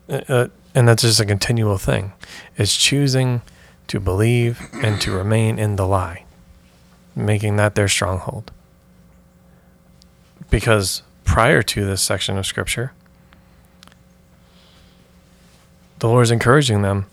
Uh, 0.10 0.22
uh, 0.28 0.48
and 0.76 0.88
that's 0.88 1.04
just 1.04 1.20
a 1.20 1.26
continual 1.26 1.78
thing. 1.78 2.14
It's 2.58 2.76
choosing 2.76 3.42
to 3.88 4.00
believe 4.00 4.62
and 4.74 5.00
to 5.02 5.12
remain 5.12 5.60
in 5.60 5.76
the 5.76 5.88
lie, 5.88 6.26
making 7.16 7.56
that 7.58 7.76
their 7.76 7.88
stronghold. 7.88 8.52
Because 10.50 11.04
prior 11.24 11.62
to 11.62 11.86
this 11.86 12.02
section 12.02 12.38
of 12.38 12.46
scripture, 12.46 12.94
the 16.00 16.08
Lord 16.08 16.24
is 16.24 16.32
encouraging 16.32 16.82
them 16.82 17.06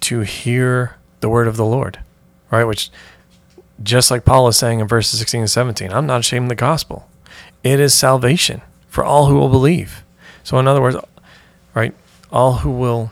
to 0.00 0.20
hear 0.20 0.96
the 1.20 1.28
word 1.28 1.48
of 1.48 1.56
the 1.56 1.64
Lord, 1.64 1.98
right? 2.50 2.64
Which, 2.64 2.90
just 3.82 4.10
like 4.10 4.24
Paul 4.24 4.48
is 4.48 4.56
saying 4.56 4.80
in 4.80 4.88
verses 4.88 5.18
16 5.18 5.40
and 5.40 5.50
17, 5.50 5.92
I'm 5.92 6.06
not 6.06 6.20
ashamed 6.20 6.44
of 6.44 6.48
the 6.50 6.54
gospel. 6.54 7.08
It 7.64 7.80
is 7.80 7.92
salvation 7.92 8.62
for 8.88 9.04
all 9.04 9.26
who 9.26 9.34
will 9.34 9.48
believe. 9.48 10.04
So, 10.44 10.58
in 10.58 10.68
other 10.68 10.80
words, 10.80 10.96
right, 11.74 11.94
all 12.30 12.54
who 12.54 12.70
will 12.70 13.10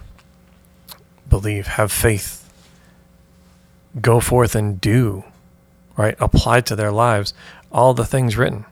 believe, 1.29 1.67
have 1.67 1.91
faith, 1.91 2.49
go 4.01 4.21
forth 4.21 4.55
and 4.55 4.81
do, 4.81 5.25
right, 5.97 6.17
apply 6.21 6.61
to 6.63 6.77
their 6.77 6.93
lives 6.93 7.35
all 7.73 7.93
the 7.93 8.05
things 8.05 8.37
written, 8.37 8.65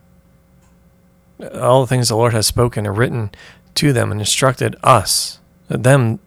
all 1.55 1.81
the 1.81 1.87
things 1.87 2.09
the 2.09 2.17
Lord 2.17 2.33
has 2.33 2.47
spoken 2.47 2.87
and 2.87 2.97
written 2.97 3.31
to 3.75 3.93
them 3.93 4.11
and 4.11 4.21
instructed 4.21 4.77
us, 4.83 5.39
them, 5.69 6.19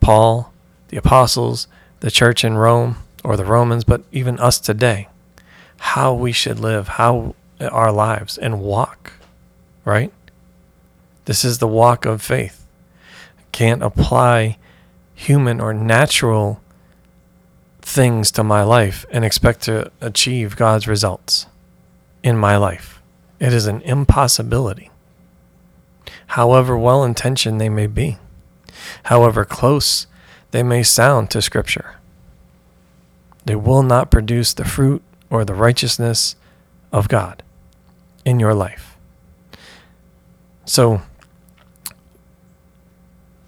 Paul, 0.00 0.52
the 0.88 0.96
apostles, 0.96 1.68
the 2.00 2.10
church 2.10 2.44
in 2.44 2.54
Rome, 2.54 2.96
or 3.24 3.36
the 3.36 3.44
Romans, 3.44 3.84
but 3.84 4.02
even 4.10 4.38
us 4.40 4.58
today, 4.58 5.08
how 5.78 6.12
we 6.12 6.32
should 6.32 6.58
live, 6.58 6.88
how 6.88 7.34
our 7.60 7.92
lives 7.92 8.36
and 8.38 8.60
walk, 8.60 9.12
right? 9.84 10.12
This 11.26 11.44
is 11.44 11.58
the 11.58 11.68
walk 11.68 12.04
of 12.04 12.20
faith. 12.20 12.66
Can't 13.52 13.82
apply 13.82 14.58
human 15.14 15.60
or 15.60 15.72
natural 15.72 16.60
things 17.80 18.30
to 18.32 18.42
my 18.42 18.62
life 18.62 19.04
and 19.10 19.24
expect 19.24 19.62
to 19.62 19.90
achieve 20.00 20.56
God's 20.56 20.88
results 20.88 21.46
in 22.22 22.36
my 22.36 22.56
life. 22.56 22.91
It 23.42 23.52
is 23.52 23.66
an 23.66 23.80
impossibility. 23.82 24.88
However 26.28 26.78
well 26.78 27.02
intentioned 27.02 27.60
they 27.60 27.68
may 27.68 27.88
be, 27.88 28.18
however 29.06 29.44
close 29.44 30.06
they 30.52 30.62
may 30.62 30.84
sound 30.84 31.28
to 31.32 31.42
Scripture, 31.42 31.96
they 33.44 33.56
will 33.56 33.82
not 33.82 34.12
produce 34.12 34.54
the 34.54 34.64
fruit 34.64 35.02
or 35.28 35.44
the 35.44 35.56
righteousness 35.56 36.36
of 36.92 37.08
God 37.08 37.42
in 38.24 38.38
your 38.38 38.54
life. 38.54 38.96
So, 40.64 41.02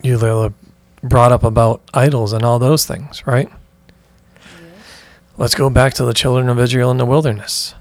you 0.03 0.19
Layla 0.19 0.55
brought 1.05 1.31
up 1.31 1.45
about 1.45 1.83
idols 1.95 2.33
and 2.33 2.43
all 2.43 2.59
those 2.59 2.85
things, 2.85 3.25
right? 3.29 3.49
Let's 5.37 5.55
go 5.55 5.71
back 5.71 5.95
to 5.95 6.05
the 6.05 6.15
children 6.15 6.49
of 6.49 6.59
Israel 6.59 6.91
in 6.91 6.97
the 6.97 7.07
wilderness. 7.07 7.77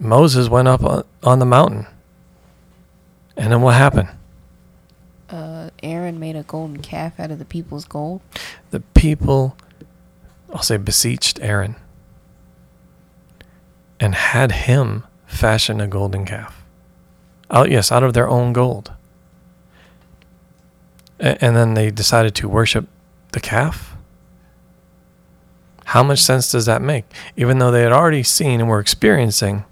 Moses 0.00 0.48
went 0.48 0.66
up 0.66 0.82
on, 1.22 1.38
the 1.38 1.44
mountain. 1.44 1.86
And 3.36 3.52
then 3.52 3.60
what 3.60 3.74
happened? 3.74 4.08
Uh, 5.28 5.70
Aaron 5.82 6.18
made 6.18 6.36
a 6.36 6.42
golden 6.42 6.80
calf 6.80 7.20
out 7.20 7.30
of 7.30 7.38
the 7.38 7.44
people's 7.44 7.84
gold. 7.84 8.22
The 8.70 8.80
people, 8.80 9.56
I'll 10.52 10.62
say, 10.62 10.78
beseeched 10.78 11.38
Aaron 11.40 11.76
and 14.00 14.14
had 14.14 14.52
him 14.52 15.04
fashion 15.26 15.80
a 15.80 15.86
golden 15.86 16.24
calf. 16.24 16.64
Out, 17.50 17.70
yes, 17.70 17.92
out 17.92 18.02
of 18.02 18.14
their 18.14 18.28
own 18.28 18.54
gold. 18.54 18.92
A- 21.20 21.44
and 21.44 21.54
then 21.54 21.74
they 21.74 21.90
decided 21.90 22.34
to 22.36 22.48
worship 22.48 22.88
the 23.32 23.40
calf. 23.40 23.94
How 25.84 26.02
much 26.02 26.20
sense 26.20 26.50
does 26.50 26.66
that 26.66 26.80
make? 26.80 27.04
Even 27.36 27.58
though 27.58 27.70
they 27.70 27.82
had 27.82 27.92
already 27.92 28.22
seen 28.22 28.60
and 28.60 28.68
were 28.68 28.80
experiencing 28.80 29.64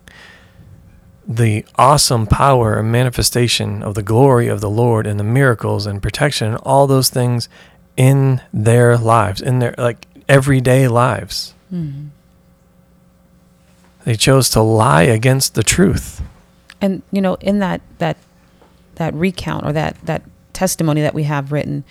the 1.28 1.64
awesome 1.76 2.26
power 2.26 2.78
and 2.78 2.90
manifestation 2.90 3.82
of 3.82 3.94
the 3.94 4.02
glory 4.02 4.48
of 4.48 4.62
the 4.62 4.70
Lord 4.70 5.06
and 5.06 5.20
the 5.20 5.24
miracles 5.24 5.84
and 5.84 6.02
protection 6.02 6.48
and 6.48 6.56
all 6.62 6.86
those 6.86 7.10
things 7.10 7.50
in 7.98 8.40
their 8.52 8.96
lives, 8.96 9.42
in 9.42 9.58
their 9.58 9.74
like 9.76 10.06
everyday 10.28 10.88
lives. 10.88 11.54
They 14.04 14.16
chose 14.16 14.48
to 14.50 14.62
lie 14.62 15.02
against 15.02 15.54
the 15.54 15.62
truth. 15.62 16.22
and 16.80 17.02
you 17.12 17.20
know 17.20 17.34
in 17.40 17.58
that 17.58 17.82
that 17.98 18.16
that 18.94 19.12
recount 19.12 19.66
or 19.66 19.72
that 19.72 19.96
that 20.04 20.22
testimony 20.54 21.02
that 21.02 21.12
we 21.14 21.24
have 21.24 21.52
written 21.52 21.84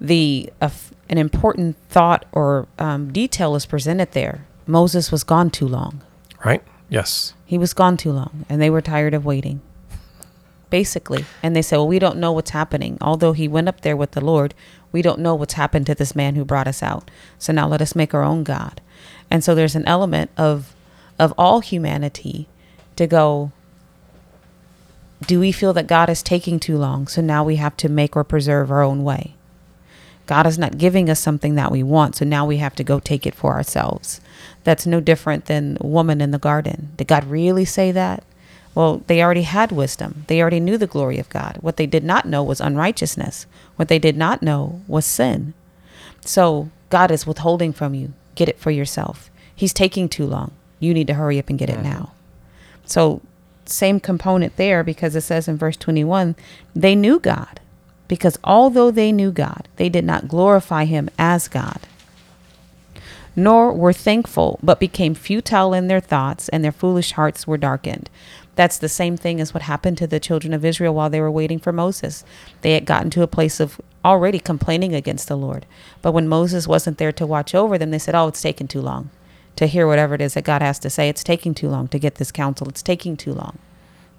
the 0.00 0.52
uh, 0.60 0.70
an 1.08 1.18
important 1.18 1.76
thought 1.88 2.24
or 2.32 2.68
um, 2.78 3.12
detail 3.12 3.56
is 3.56 3.66
presented 3.66 4.12
there 4.12 4.46
Moses 4.66 5.10
was 5.12 5.24
gone 5.24 5.50
too 5.50 5.66
long. 5.68 6.02
Right? 6.44 6.62
Yes. 6.88 7.34
He 7.44 7.58
was 7.58 7.74
gone 7.74 7.96
too 7.96 8.12
long, 8.12 8.44
and 8.48 8.60
they 8.60 8.70
were 8.70 8.80
tired 8.80 9.14
of 9.14 9.24
waiting. 9.24 9.60
Basically. 10.70 11.24
And 11.42 11.54
they 11.54 11.62
said, 11.62 11.76
Well, 11.76 11.88
we 11.88 11.98
don't 11.98 12.18
know 12.18 12.32
what's 12.32 12.50
happening. 12.50 12.98
Although 13.00 13.32
he 13.32 13.46
went 13.46 13.68
up 13.68 13.82
there 13.82 13.96
with 13.96 14.12
the 14.12 14.24
Lord, 14.24 14.54
we 14.92 15.02
don't 15.02 15.20
know 15.20 15.34
what's 15.34 15.54
happened 15.54 15.86
to 15.86 15.94
this 15.94 16.16
man 16.16 16.34
who 16.34 16.44
brought 16.44 16.68
us 16.68 16.82
out. 16.82 17.10
So 17.38 17.52
now 17.52 17.68
let 17.68 17.82
us 17.82 17.94
make 17.94 18.14
our 18.14 18.24
own 18.24 18.44
God. 18.44 18.80
And 19.30 19.44
so 19.44 19.54
there's 19.54 19.76
an 19.76 19.86
element 19.86 20.30
of 20.36 20.74
of 21.18 21.32
all 21.38 21.60
humanity 21.60 22.48
to 22.96 23.06
go, 23.06 23.52
do 25.26 25.40
we 25.40 25.52
feel 25.52 25.72
that 25.72 25.86
God 25.86 26.10
is 26.10 26.22
taking 26.22 26.58
too 26.60 26.76
long? 26.76 27.06
So 27.06 27.22
now 27.22 27.44
we 27.44 27.56
have 27.56 27.76
to 27.78 27.88
make 27.88 28.16
or 28.16 28.24
preserve 28.24 28.70
our 28.70 28.82
own 28.82 29.04
way. 29.04 29.34
God 30.26 30.46
is 30.46 30.58
not 30.58 30.78
giving 30.78 31.10
us 31.10 31.20
something 31.20 31.54
that 31.54 31.70
we 31.70 31.82
want, 31.82 32.16
so 32.16 32.24
now 32.24 32.46
we 32.46 32.56
have 32.58 32.74
to 32.76 32.84
go 32.84 32.98
take 32.98 33.26
it 33.26 33.34
for 33.34 33.52
ourselves. 33.52 34.20
That's 34.64 34.86
no 34.86 35.00
different 35.00 35.46
than 35.46 35.76
woman 35.80 36.20
in 36.20 36.30
the 36.30 36.38
garden. 36.38 36.92
Did 36.96 37.08
God 37.08 37.24
really 37.24 37.64
say 37.64 37.92
that? 37.92 38.24
Well, 38.74 39.02
they 39.06 39.22
already 39.22 39.42
had 39.42 39.70
wisdom. 39.70 40.24
They 40.26 40.40
already 40.40 40.60
knew 40.60 40.78
the 40.78 40.86
glory 40.86 41.18
of 41.18 41.28
God. 41.28 41.58
What 41.60 41.76
they 41.76 41.86
did 41.86 42.02
not 42.02 42.26
know 42.26 42.42
was 42.42 42.60
unrighteousness. 42.60 43.46
What 43.76 43.88
they 43.88 43.98
did 43.98 44.16
not 44.16 44.42
know 44.42 44.80
was 44.88 45.04
sin. 45.04 45.54
So 46.24 46.70
God 46.90 47.10
is 47.10 47.26
withholding 47.26 47.72
from 47.72 47.94
you. 47.94 48.14
Get 48.34 48.48
it 48.48 48.58
for 48.58 48.70
yourself. 48.70 49.30
He's 49.54 49.72
taking 49.72 50.08
too 50.08 50.26
long. 50.26 50.52
You 50.80 50.92
need 50.92 51.06
to 51.06 51.14
hurry 51.14 51.38
up 51.38 51.48
and 51.48 51.58
get 51.58 51.70
it 51.70 51.78
mm. 51.78 51.84
now. 51.84 52.12
So, 52.84 53.22
same 53.66 53.98
component 53.98 54.56
there 54.56 54.84
because 54.84 55.16
it 55.16 55.22
says 55.22 55.48
in 55.48 55.56
verse 55.56 55.76
21 55.76 56.36
they 56.74 56.94
knew 56.94 57.18
God. 57.18 57.60
Because 58.06 58.38
although 58.44 58.90
they 58.90 59.12
knew 59.12 59.32
God, 59.32 59.68
they 59.76 59.88
did 59.88 60.04
not 60.04 60.28
glorify 60.28 60.84
him 60.84 61.08
as 61.18 61.48
God 61.48 61.80
nor 63.36 63.72
were 63.72 63.92
thankful, 63.92 64.58
but 64.62 64.80
became 64.80 65.14
futile 65.14 65.74
in 65.74 65.88
their 65.88 66.00
thoughts, 66.00 66.48
and 66.50 66.64
their 66.64 66.72
foolish 66.72 67.12
hearts 67.12 67.46
were 67.46 67.56
darkened. 67.56 68.08
That's 68.56 68.78
the 68.78 68.88
same 68.88 69.16
thing 69.16 69.40
as 69.40 69.52
what 69.52 69.64
happened 69.64 69.98
to 69.98 70.06
the 70.06 70.20
children 70.20 70.54
of 70.54 70.64
Israel 70.64 70.94
while 70.94 71.10
they 71.10 71.20
were 71.20 71.30
waiting 71.30 71.58
for 71.58 71.72
Moses. 71.72 72.24
They 72.60 72.74
had 72.74 72.84
gotten 72.84 73.10
to 73.10 73.22
a 73.22 73.26
place 73.26 73.58
of 73.58 73.80
already 74.04 74.38
complaining 74.38 74.94
against 74.94 75.26
the 75.26 75.36
Lord. 75.36 75.66
But 76.02 76.12
when 76.12 76.28
Moses 76.28 76.68
wasn't 76.68 76.98
there 76.98 77.12
to 77.12 77.26
watch 77.26 77.54
over 77.54 77.76
them, 77.76 77.90
they 77.90 77.98
said, 77.98 78.14
Oh, 78.14 78.28
it's 78.28 78.42
taking 78.42 78.68
too 78.68 78.80
long 78.80 79.10
to 79.56 79.66
hear 79.66 79.88
whatever 79.88 80.14
it 80.14 80.20
is 80.20 80.34
that 80.34 80.44
God 80.44 80.62
has 80.62 80.78
to 80.80 80.90
say. 80.90 81.08
It's 81.08 81.24
taking 81.24 81.54
too 81.54 81.68
long 81.68 81.88
to 81.88 81.98
get 81.98 82.16
this 82.16 82.30
counsel. 82.30 82.68
It's 82.68 82.82
taking 82.82 83.16
too 83.16 83.32
long. 83.32 83.58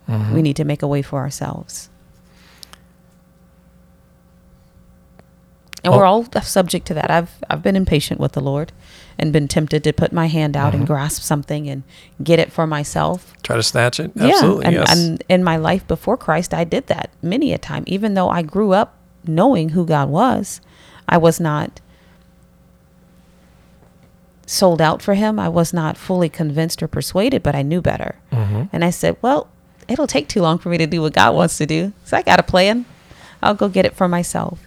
Mm-hmm. 0.10 0.34
We 0.34 0.42
need 0.42 0.58
to 0.58 0.66
make 0.66 0.82
a 0.82 0.88
way 0.88 1.02
for 1.02 1.20
ourselves. 1.20 1.90
And 5.86 5.94
Oh. 5.94 5.98
we're 5.98 6.06
all 6.06 6.26
subject 6.42 6.86
to 6.88 6.94
that. 6.96 7.10
I've 7.12 7.32
I've 7.50 7.62
been 7.64 7.76
impatient 7.76 8.20
with 8.20 8.32
the 8.34 8.42
Lord 8.42 8.72
and 9.18 9.32
been 9.32 9.48
tempted 9.48 9.84
to 9.86 9.94
put 9.94 10.12
my 10.12 10.28
hand 10.28 10.58
out 10.58 10.74
and 10.76 10.86
grasp 10.86 11.22
something 11.22 11.70
and 11.70 11.84
get 12.24 12.40
it 12.40 12.52
for 12.52 12.68
myself. 12.68 13.34
Try 13.44 13.56
to 13.56 13.64
snatch 13.64 14.00
it? 14.00 14.12
Absolutely. 14.20 14.66
and, 14.66 14.74
yes. 14.76 14.92
and 14.98 15.24
in 15.30 15.44
my 15.44 15.56
life 15.58 15.88
before 15.88 16.18
Christ, 16.18 16.54
I 16.54 16.64
did 16.66 16.88
that 16.88 17.12
many 17.22 17.54
a 17.54 17.58
time. 17.58 17.84
Even 17.88 18.16
though 18.16 18.30
I 18.30 18.42
grew 18.42 18.72
up 18.74 18.96
knowing 19.26 19.70
who 19.70 19.86
God 19.86 20.10
was, 20.10 20.60
I 21.08 21.18
was 21.18 21.40
not 21.40 21.80
sold 24.46 24.82
out 24.82 25.02
for 25.02 25.14
Him. 25.14 25.40
I 25.40 25.50
was 25.50 25.74
not 25.74 25.98
fully 25.98 26.30
convinced 26.30 26.84
or 26.84 26.88
persuaded, 26.88 27.42
but 27.44 27.56
I 27.56 27.62
knew 27.62 27.82
better. 27.82 28.16
Mhm. 28.32 28.70
And 28.72 28.84
I 28.84 28.90
said, 28.90 29.18
"Well, 29.22 29.48
it'll 29.88 30.08
take 30.08 30.28
too 30.28 30.42
long 30.42 30.58
for 30.58 30.70
me 30.70 30.78
to 30.78 30.88
do 30.88 31.02
what 31.02 31.14
God 31.14 31.34
wants 31.36 31.58
to 31.58 31.66
do, 31.66 31.94
so 32.04 32.18
I 32.18 32.22
got 32.22 32.40
a 32.40 32.44
plan. 32.44 32.86
I'll 33.42 33.54
go 33.56 33.68
get 33.70 33.86
it 33.86 33.96
for 33.96 34.08
myself. 34.08 34.60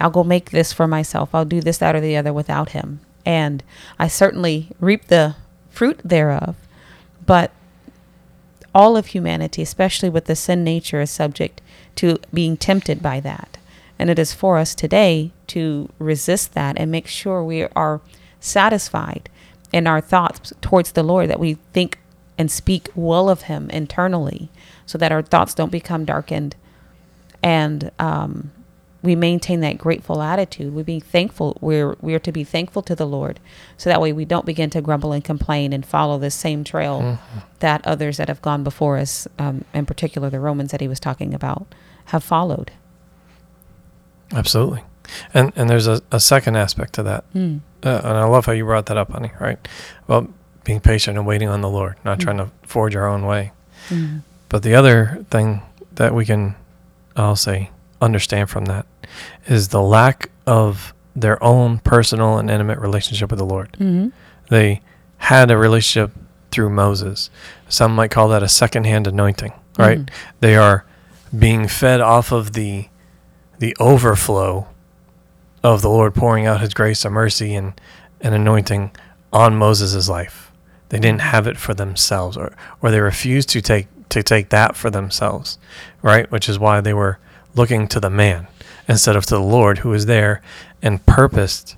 I'll 0.00 0.10
go 0.10 0.24
make 0.24 0.50
this 0.50 0.72
for 0.72 0.86
myself. 0.88 1.34
I'll 1.34 1.44
do 1.44 1.60
this, 1.60 1.78
that, 1.78 1.94
or 1.94 2.00
the 2.00 2.16
other 2.16 2.32
without 2.32 2.70
Him." 2.70 3.00
And 3.24 3.62
I 3.98 4.08
certainly 4.08 4.68
reap 4.80 5.06
the 5.06 5.36
fruit 5.70 6.00
thereof, 6.04 6.56
but 7.24 7.52
all 8.74 8.96
of 8.96 9.06
humanity, 9.06 9.62
especially 9.62 10.08
with 10.08 10.24
the 10.24 10.36
sin 10.36 10.64
nature, 10.64 11.00
is 11.00 11.10
subject 11.10 11.60
to 11.96 12.18
being 12.32 12.56
tempted 12.56 13.02
by 13.02 13.20
that. 13.20 13.58
And 13.98 14.10
it 14.10 14.18
is 14.18 14.32
for 14.32 14.58
us 14.58 14.74
today 14.74 15.30
to 15.48 15.88
resist 15.98 16.54
that 16.54 16.78
and 16.78 16.90
make 16.90 17.06
sure 17.06 17.44
we 17.44 17.64
are 17.64 18.00
satisfied 18.40 19.28
in 19.72 19.86
our 19.86 20.00
thoughts 20.00 20.52
towards 20.60 20.92
the 20.92 21.02
Lord, 21.02 21.30
that 21.30 21.40
we 21.40 21.54
think 21.72 21.98
and 22.36 22.50
speak 22.50 22.88
well 22.94 23.28
of 23.28 23.42
Him 23.42 23.70
internally, 23.70 24.48
so 24.86 24.98
that 24.98 25.12
our 25.12 25.22
thoughts 25.22 25.54
don't 25.54 25.70
become 25.70 26.04
darkened 26.04 26.56
and 27.42 27.90
um, 27.98 28.50
we 29.02 29.16
maintain 29.16 29.60
that 29.60 29.78
grateful 29.78 30.22
attitude. 30.22 30.74
We 30.74 30.82
be 30.82 31.00
thankful. 31.00 31.58
We're 31.60 31.96
we're 32.00 32.20
to 32.20 32.32
be 32.32 32.44
thankful 32.44 32.82
to 32.82 32.94
the 32.94 33.06
Lord, 33.06 33.40
so 33.76 33.90
that 33.90 34.00
way 34.00 34.12
we 34.12 34.24
don't 34.24 34.46
begin 34.46 34.70
to 34.70 34.80
grumble 34.80 35.12
and 35.12 35.24
complain 35.24 35.72
and 35.72 35.84
follow 35.84 36.18
the 36.18 36.30
same 36.30 36.64
trail 36.64 37.18
that 37.58 37.86
others 37.86 38.16
that 38.16 38.28
have 38.28 38.42
gone 38.42 38.62
before 38.62 38.98
us, 38.98 39.26
um, 39.38 39.64
in 39.74 39.86
particular 39.86 40.30
the 40.30 40.40
Romans 40.40 40.70
that 40.70 40.80
he 40.80 40.88
was 40.88 41.00
talking 41.00 41.34
about, 41.34 41.66
have 42.06 42.22
followed. 42.22 42.70
Absolutely. 44.32 44.82
And 45.34 45.52
and 45.56 45.68
there's 45.68 45.86
a, 45.86 46.00
a 46.10 46.20
second 46.20 46.56
aspect 46.56 46.92
to 46.94 47.02
that. 47.02 47.24
Mm. 47.34 47.60
Uh, 47.82 48.00
and 48.04 48.16
I 48.16 48.24
love 48.24 48.46
how 48.46 48.52
you 48.52 48.64
brought 48.64 48.86
that 48.86 48.96
up, 48.96 49.10
honey, 49.10 49.32
right? 49.40 49.58
About 50.04 50.30
being 50.64 50.80
patient 50.80 51.18
and 51.18 51.26
waiting 51.26 51.48
on 51.48 51.60
the 51.60 51.68
Lord, 51.68 51.96
not 52.04 52.20
trying 52.20 52.38
to 52.38 52.50
forge 52.62 52.94
our 52.94 53.08
own 53.08 53.26
way. 53.26 53.52
Mm. 53.88 54.22
But 54.48 54.62
the 54.62 54.74
other 54.74 55.24
thing 55.30 55.62
that 55.94 56.14
we 56.14 56.24
can, 56.24 56.54
I'll 57.16 57.36
say, 57.36 57.70
understand 58.02 58.50
from 58.50 58.66
that 58.66 58.84
is 59.46 59.68
the 59.68 59.80
lack 59.80 60.30
of 60.46 60.92
their 61.14 61.42
own 61.42 61.78
personal 61.78 62.38
and 62.38 62.50
intimate 62.50 62.78
relationship 62.78 63.30
with 63.30 63.38
the 63.38 63.44
Lord. 63.46 63.74
hmm 63.78 64.08
They 64.50 64.80
had 65.18 65.50
a 65.50 65.56
relationship 65.56 66.10
through 66.50 66.70
Moses. 66.70 67.30
Some 67.68 67.94
might 67.94 68.10
call 68.10 68.28
that 68.28 68.42
a 68.42 68.48
secondhand 68.48 69.06
anointing, 69.06 69.52
right? 69.78 69.98
Mhm. 70.00 70.08
They 70.40 70.56
are 70.56 70.84
being 71.38 71.68
fed 71.68 72.00
off 72.00 72.32
of 72.32 72.52
the 72.52 72.88
the 73.58 73.76
overflow 73.78 74.66
of 75.62 75.80
the 75.82 75.88
Lord 75.88 76.14
pouring 76.14 76.46
out 76.46 76.60
his 76.60 76.74
grace 76.74 77.04
and 77.04 77.14
mercy 77.14 77.54
and, 77.54 77.80
and 78.20 78.34
anointing 78.34 78.90
on 79.32 79.54
Moses' 79.56 80.08
life. 80.08 80.50
They 80.88 80.98
didn't 80.98 81.20
have 81.20 81.46
it 81.46 81.56
for 81.56 81.72
themselves 81.72 82.36
or, 82.36 82.52
or 82.82 82.90
they 82.90 83.00
refused 83.00 83.48
to 83.50 83.60
take 83.62 83.86
to 84.08 84.22
take 84.22 84.48
that 84.50 84.74
for 84.76 84.90
themselves, 84.90 85.58
right? 86.02 86.30
Which 86.30 86.48
is 86.48 86.58
why 86.58 86.80
they 86.80 86.92
were 86.92 87.18
looking 87.54 87.88
to 87.88 88.00
the 88.00 88.10
man 88.10 88.46
instead 88.88 89.16
of 89.16 89.26
to 89.26 89.34
the 89.34 89.40
Lord 89.40 89.78
who 89.78 89.92
is 89.92 90.06
there 90.06 90.42
and 90.82 91.04
purposed 91.06 91.76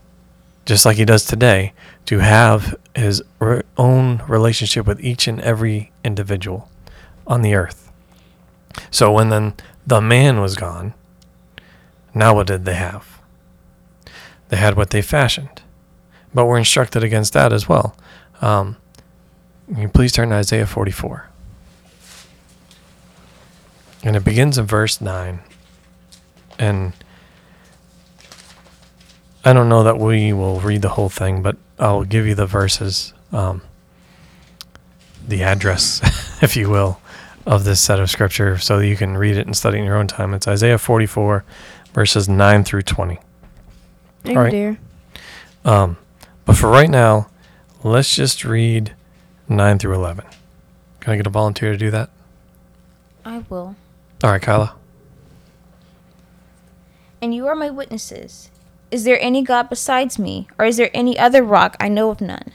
just 0.65 0.85
like 0.85 0.97
he 0.97 1.05
does 1.05 1.25
today, 1.25 1.73
to 2.07 2.19
have 2.19 2.75
his 2.95 3.23
own 3.77 4.23
relationship 4.29 4.87
with 4.87 5.01
each 5.01 5.29
and 5.29 5.41
every 5.41 5.93
individual 6.05 6.69
on 7.27 7.43
the 7.43 7.55
earth. 7.55 7.91
So 8.91 9.13
when 9.13 9.29
then 9.29 9.55
the 9.87 10.01
man 10.01 10.41
was 10.41 10.57
gone, 10.57 10.95
now 12.15 12.35
what 12.35 12.47
did 12.47 12.65
they 12.65 12.75
have? 12.75 13.21
They 14.49 14.57
had 14.57 14.77
what 14.77 14.91
they 14.91 15.03
fashioned. 15.03 15.63
But 16.33 16.47
we're 16.47 16.59
instructed 16.59 17.05
against 17.05 17.33
that 17.33 17.53
as 17.53 17.69
well. 17.69 17.97
Um, 18.41 18.77
you 19.75 19.89
please 19.89 20.13
turn 20.13 20.31
to 20.31 20.37
Isaiah 20.37 20.67
44. 20.67 21.29
And 24.03 24.17
it 24.17 24.25
begins 24.25 24.59
in 24.59 24.67
verse 24.67 25.01
9. 25.01 25.41
And 26.59 26.93
I 29.45 29.53
don't 29.53 29.69
know 29.69 29.83
that 29.85 29.99
we 29.99 30.33
will 30.33 30.61
read 30.61 30.83
the 30.83 30.91
whole 30.91 31.09
thing, 31.09 31.43
but 31.43 31.57
I'll 31.79 32.05
give 32.05 32.27
you 32.27 32.35
the 32.35 32.47
verses, 32.47 33.13
um, 33.33 33.63
the 35.27 35.43
address, 35.43 36.01
if 36.43 36.57
you 36.57 36.71
will, 36.71 37.01
of 37.47 37.65
this 37.65 37.81
set 37.81 38.01
of 38.01 38.09
scripture 38.09 38.59
so 38.59 38.79
that 38.79 38.87
you 38.87 38.97
can 38.97 39.17
read 39.17 39.37
it 39.37 39.47
and 39.47 39.57
study 39.57 39.79
in 39.79 39.85
your 39.85 39.97
own 39.97 40.07
time. 40.07 40.33
It's 40.33 40.49
Isaiah 40.49 40.79
44, 40.79 41.45
verses 41.93 42.29
9 42.29 42.65
through 42.65 42.83
20. 42.83 43.19
Thank 44.23 44.37
All 44.37 44.45
right. 44.45 44.53
you, 44.53 44.59
dear. 44.59 44.79
Um, 45.65 45.97
but 46.45 46.57
for 46.57 46.71
right 46.71 46.89
now, 46.89 47.29
let's 47.83 48.15
just 48.15 48.45
read 48.45 48.95
9 49.49 49.79
through 49.79 49.95
11. 49.95 50.25
Can 51.01 51.13
I 51.13 51.17
get 51.17 51.27
a 51.27 51.31
volunteer 51.31 51.73
to 51.73 51.79
do 51.79 51.91
that? 51.91 52.09
I 53.27 53.45
will. 53.51 53.77
All 54.23 54.31
right, 54.31 54.41
Kyla. 54.41 54.75
And 57.25 57.35
you 57.35 57.47
are 57.47 57.55
my 57.55 57.71
witnesses. 57.71 58.51
Is 58.91 59.05
there 59.05 59.19
any 59.19 59.41
God 59.43 59.71
besides 59.71 60.19
me, 60.19 60.47
or 60.59 60.67
is 60.67 60.77
there 60.77 60.91
any 60.93 61.19
other 61.19 61.43
rock 61.43 61.75
I 61.81 61.89
know 61.89 62.11
of 62.11 62.21
none? 62.21 62.53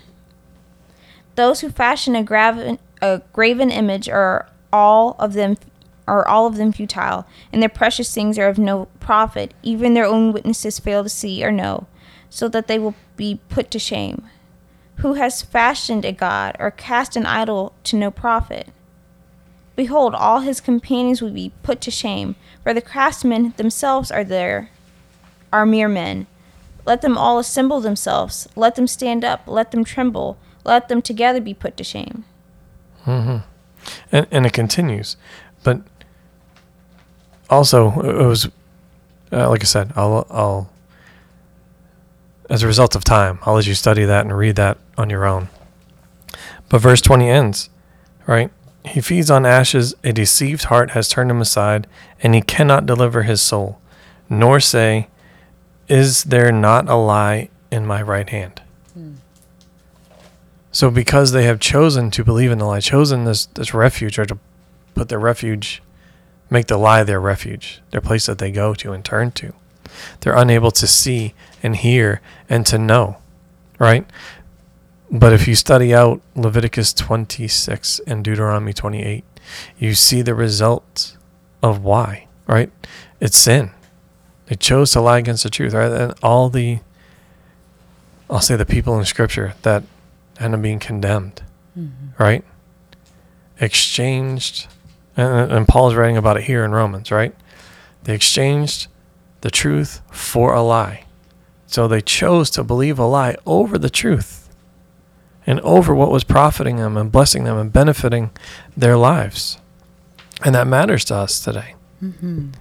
Those 1.34 1.62
who 1.62 1.72
fashion 1.72 2.16
a 2.16 2.22
graven, 2.22 2.78
a 3.02 3.24
graven 3.34 3.72
image 3.72 4.08
are 4.08 4.48
all 4.72 5.16
of 5.18 5.34
them 5.34 5.58
are 6.08 6.28
all 6.28 6.46
of 6.46 6.58
them 6.58 6.72
futile, 6.72 7.26
and 7.52 7.64
their 7.64 7.68
precious 7.68 8.14
things 8.14 8.38
are 8.38 8.48
of 8.48 8.60
no 8.60 8.86
profit. 9.00 9.56
Even 9.64 9.96
their 9.96 10.06
own 10.06 10.32
witnesses 10.32 10.78
fail 10.78 11.02
to 11.02 11.10
see 11.10 11.44
or 11.44 11.52
know, 11.52 11.88
so 12.30 12.48
that 12.48 12.68
they 12.68 12.78
will 12.78 12.94
be 13.18 13.40
put 13.50 13.72
to 13.72 13.80
shame. 13.80 14.22
Who 14.98 15.16
has 15.16 15.42
fashioned 15.42 16.06
a 16.06 16.12
god 16.12 16.56
or 16.60 16.70
cast 16.70 17.16
an 17.16 17.26
idol 17.26 17.74
to 17.86 17.96
no 17.96 18.12
profit? 18.12 18.68
Behold, 19.76 20.14
all 20.14 20.42
his 20.42 20.62
companions 20.62 21.24
will 21.24 21.32
be 21.32 21.54
put 21.64 21.82
to 21.82 21.90
shame, 21.90 22.36
for 22.64 22.74
the 22.74 22.82
craftsmen 22.82 23.54
themselves 23.58 24.12
are 24.12 24.24
there, 24.24 24.70
are 25.52 25.66
mere 25.66 25.88
men. 25.88 26.28
Let 26.86 27.02
them 27.02 27.18
all 27.18 27.40
assemble 27.40 27.82
themselves, 27.82 28.48
let 28.56 28.76
them 28.76 28.88
stand 28.88 29.24
up, 29.24 29.44
let 29.48 29.72
them 29.72 29.84
tremble. 29.84 30.38
let 30.66 30.88
them 30.88 31.02
together 31.02 31.42
be 31.42 31.54
put 31.54 31.78
to 31.78 31.84
shame. 31.84 32.26
Mm-hmm. 33.06 33.38
And, 34.12 34.28
and 34.30 34.46
it 34.46 34.54
continues. 34.54 35.18
But 35.64 35.82
also, 37.50 38.00
it 38.02 38.26
was, 38.26 38.50
uh, 39.32 39.50
like 39.50 39.62
I 39.62 39.66
said, 39.66 39.94
I'll, 39.96 40.28
I'll, 40.30 40.70
as 42.50 42.64
a 42.64 42.68
result 42.68 42.96
of 42.96 43.04
time, 43.04 43.40
I'll 43.44 43.56
let 43.56 43.68
you 43.68 43.74
study 43.74 44.06
that 44.06 44.26
and 44.26 44.38
read 44.38 44.56
that 44.58 44.78
on 44.98 45.10
your 45.10 45.26
own. 45.26 45.50
But 46.70 46.82
verse 46.82 47.02
20 47.02 47.30
ends, 47.30 47.70
right? 48.28 48.52
He 48.86 49.02
feeds 49.02 49.30
on 49.30 49.46
ashes, 49.46 49.94
a 50.04 50.14
deceived 50.14 50.66
heart 50.66 50.92
has 50.92 51.10
turned 51.10 51.30
him 51.30 51.42
aside, 51.42 51.88
and 52.24 52.34
he 52.34 52.42
cannot 52.42 52.86
deliver 52.86 53.24
his 53.24 53.42
soul, 53.42 53.80
nor 54.30 54.60
say, 54.60 55.08
Is 55.88 56.24
there 56.24 56.52
not 56.52 56.88
a 56.88 56.96
lie 56.96 57.50
in 57.72 57.86
my 57.86 58.02
right 58.02 58.30
hand? 58.30 58.62
Hmm. 58.94 59.16
So 60.72 60.90
because 60.90 61.32
they 61.32 61.44
have 61.44 61.60
chosen 61.60 62.10
to 62.12 62.24
believe 62.24 62.52
in 62.52 62.58
the 62.58 62.66
lie, 62.66 62.80
chosen 62.80 63.26
this, 63.26 63.48
this 63.48 63.74
refuge 63.74 64.18
or 64.18 64.26
to 64.26 64.38
put 64.96 65.10
their 65.10 65.20
refuge, 65.20 65.82
make 66.50 66.68
the 66.68 66.78
lie 66.78 67.04
their 67.04 67.20
refuge, 67.20 67.82
their 67.92 68.02
place 68.02 68.26
that 68.28 68.38
they 68.38 68.52
go 68.52 68.74
to 68.76 68.94
and 68.94 69.04
turn 69.04 69.32
to, 69.32 69.54
they're 70.22 70.36
unable 70.36 70.72
to 70.72 70.88
see 70.88 71.34
and 71.62 71.76
hear 71.76 72.22
and 72.48 72.66
to 72.68 72.78
know, 72.78 73.18
right? 73.78 74.06
But 75.12 75.34
if 75.34 75.48
you 75.48 75.56
study 75.56 75.94
out 75.94 76.22
Leviticus 76.36 76.94
26 76.94 78.00
and 78.06 78.24
Deuteronomy 78.24 78.74
28, 78.74 79.24
you 79.80 79.96
see 79.96 80.22
the 80.22 80.36
result 80.36 81.18
of 81.64 81.84
why, 81.84 82.28
right? 82.48 82.72
It's 83.20 83.38
sin. 83.38 83.72
They 84.46 84.56
chose 84.56 84.92
to 84.92 85.02
lie 85.02 85.18
against 85.18 85.44
the 85.44 85.50
truth, 85.50 85.74
right? 85.74 85.92
And 85.92 86.14
all 86.22 86.50
the, 86.50 86.80
I'll 88.30 88.40
say 88.40 88.56
the 88.56 88.66
people 88.66 89.00
in 89.00 89.06
Scripture 89.06 89.56
that 89.64 89.84
end 90.40 90.54
up 90.54 90.62
being 90.62 90.80
condemned, 90.80 91.42
mm-hmm. 91.78 92.22
right? 92.22 92.44
Exchanged, 93.60 94.68
and, 95.18 95.52
and 95.52 95.68
Paul's 95.68 95.96
writing 95.96 96.18
about 96.18 96.38
it 96.38 96.44
here 96.44 96.64
in 96.64 96.72
Romans, 96.72 97.12
right? 97.12 97.36
They 98.04 98.14
exchanged 98.14 98.88
the 99.42 99.50
truth 99.50 100.02
for 100.12 100.54
a 100.54 100.62
lie. 100.62 101.06
So 101.66 101.88
they 101.88 102.02
chose 102.02 102.52
to 102.52 102.64
believe 102.64 103.00
a 103.00 103.06
lie 103.06 103.36
over 103.46 103.78
the 103.80 103.90
truth 103.90 104.39
and 105.50 105.60
over 105.62 105.96
what 105.96 106.12
was 106.12 106.24
profiting 106.24 106.76
them 106.76 106.96
and 106.96 107.12
blessing 107.12 107.44
them 107.44 107.58
and 107.58 107.74
benefiting 107.74 108.30
their 108.78 108.96
lives. 108.96 109.58
And 110.46 110.54
that 110.54 110.68
matters 110.68 111.04
to 111.06 111.16
us 111.16 111.40
today. 111.40 111.74
Mm-hmm. 112.04 112.52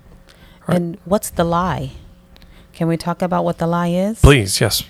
Right. 0.66 0.77
And 0.77 0.98
what's 1.05 1.29
the 1.29 1.44
lie? 1.44 1.90
Can 2.72 2.88
we 2.88 2.96
talk 2.96 3.20
about 3.20 3.44
what 3.44 3.59
the 3.59 3.66
lie 3.66 3.88
is? 3.88 4.22
Please, 4.22 4.59
yes. 4.59 4.85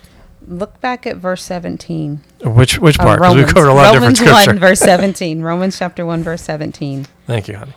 Look 0.47 0.79
back 0.79 1.05
at 1.05 1.17
verse 1.17 1.43
17. 1.43 2.21
Which 2.45 2.79
which 2.79 2.97
part? 2.97 3.19
Because 3.19 3.35
we 3.35 3.43
covered 3.43 3.67
a 3.67 3.73
lot 3.73 3.93
Romans 3.93 4.21
of 4.21 4.25
different 4.25 4.43
scripture. 4.43 4.51
1, 4.51 4.59
verse 4.59 4.79
17. 5.19 5.41
Romans 5.41 5.77
chapter 5.77 6.05
1, 6.05 6.23
verse 6.23 6.41
17. 6.43 7.05
Thank 7.27 7.49
you, 7.49 7.57
honey. 7.57 7.73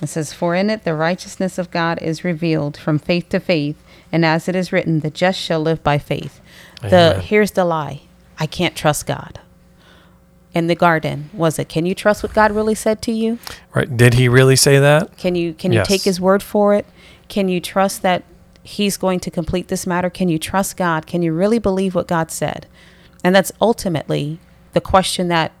It 0.00 0.06
says, 0.06 0.32
For 0.32 0.54
in 0.54 0.70
it 0.70 0.84
the 0.84 0.94
righteousness 0.94 1.58
of 1.58 1.70
God 1.70 2.00
is 2.00 2.24
revealed 2.24 2.78
from 2.78 2.98
faith 2.98 3.28
to 3.28 3.38
faith, 3.38 3.76
and 4.10 4.24
as 4.24 4.48
it 4.48 4.56
is 4.56 4.72
written, 4.72 5.00
the 5.00 5.10
just 5.10 5.38
shall 5.38 5.60
live 5.60 5.82
by 5.82 5.98
faith. 5.98 6.40
The 6.80 7.20
here's 7.20 7.50
the 7.50 7.66
lie. 7.66 8.00
I 8.38 8.46
can't 8.46 8.74
trust 8.74 9.06
God. 9.06 9.40
In 10.54 10.66
the 10.66 10.74
garden, 10.74 11.30
was 11.34 11.58
it? 11.58 11.68
Can 11.68 11.84
you 11.84 11.94
trust 11.94 12.22
what 12.22 12.32
God 12.32 12.52
really 12.52 12.74
said 12.74 13.02
to 13.02 13.12
you? 13.12 13.38
Right. 13.74 13.94
Did 13.96 14.14
he 14.14 14.28
really 14.28 14.56
say 14.56 14.78
that? 14.78 15.16
Can 15.16 15.34
you 15.34 15.52
can 15.52 15.72
you 15.72 15.84
take 15.84 16.02
his 16.02 16.20
word 16.20 16.42
for 16.42 16.74
it? 16.74 16.86
Can 17.28 17.48
you 17.48 17.60
trust 17.60 18.02
that 18.02 18.24
he's 18.62 18.96
going 18.96 19.20
to 19.20 19.30
complete 19.30 19.68
this 19.68 19.86
matter? 19.86 20.10
Can 20.10 20.28
you 20.28 20.38
trust 20.38 20.76
God? 20.76 21.06
Can 21.06 21.22
you 21.22 21.32
really 21.32 21.58
believe 21.58 21.94
what 21.94 22.08
God 22.08 22.30
said? 22.30 22.66
And 23.22 23.34
that's 23.34 23.52
ultimately 23.60 24.40
the 24.72 24.80
question 24.80 25.28
that 25.28 25.52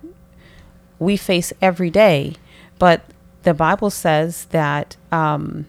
we 0.98 1.16
face 1.16 1.52
every 1.60 1.90
day. 1.90 2.34
But 2.78 3.02
the 3.42 3.54
Bible 3.54 3.90
says 3.90 4.46
that 4.46 4.96
um, 5.12 5.66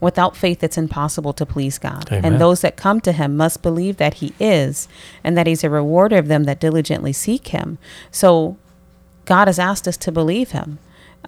without 0.00 0.36
faith, 0.36 0.62
it's 0.62 0.78
impossible 0.78 1.32
to 1.34 1.46
please 1.46 1.78
God. 1.78 2.08
Amen. 2.10 2.24
And 2.24 2.40
those 2.40 2.60
that 2.60 2.76
come 2.76 3.00
to 3.02 3.12
Him 3.12 3.36
must 3.36 3.62
believe 3.62 3.96
that 3.96 4.14
He 4.14 4.34
is, 4.38 4.88
and 5.24 5.36
that 5.36 5.46
He's 5.46 5.64
a 5.64 5.70
rewarder 5.70 6.18
of 6.18 6.28
them 6.28 6.44
that 6.44 6.60
diligently 6.60 7.12
seek 7.12 7.48
Him. 7.48 7.78
So 8.10 8.56
God 9.24 9.48
has 9.48 9.58
asked 9.58 9.88
us 9.88 9.96
to 9.98 10.12
believe 10.12 10.50
Him. 10.52 10.78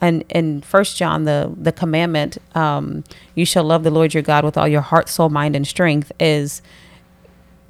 And 0.00 0.24
in 0.28 0.60
First 0.60 0.96
John, 0.96 1.24
the 1.24 1.52
the 1.60 1.72
commandment, 1.72 2.38
um, 2.54 3.04
"You 3.34 3.44
shall 3.44 3.64
love 3.64 3.82
the 3.82 3.90
Lord 3.90 4.14
your 4.14 4.22
God 4.22 4.44
with 4.44 4.56
all 4.56 4.68
your 4.68 4.80
heart, 4.80 5.08
soul, 5.08 5.28
mind, 5.28 5.56
and 5.56 5.66
strength," 5.66 6.12
is 6.20 6.62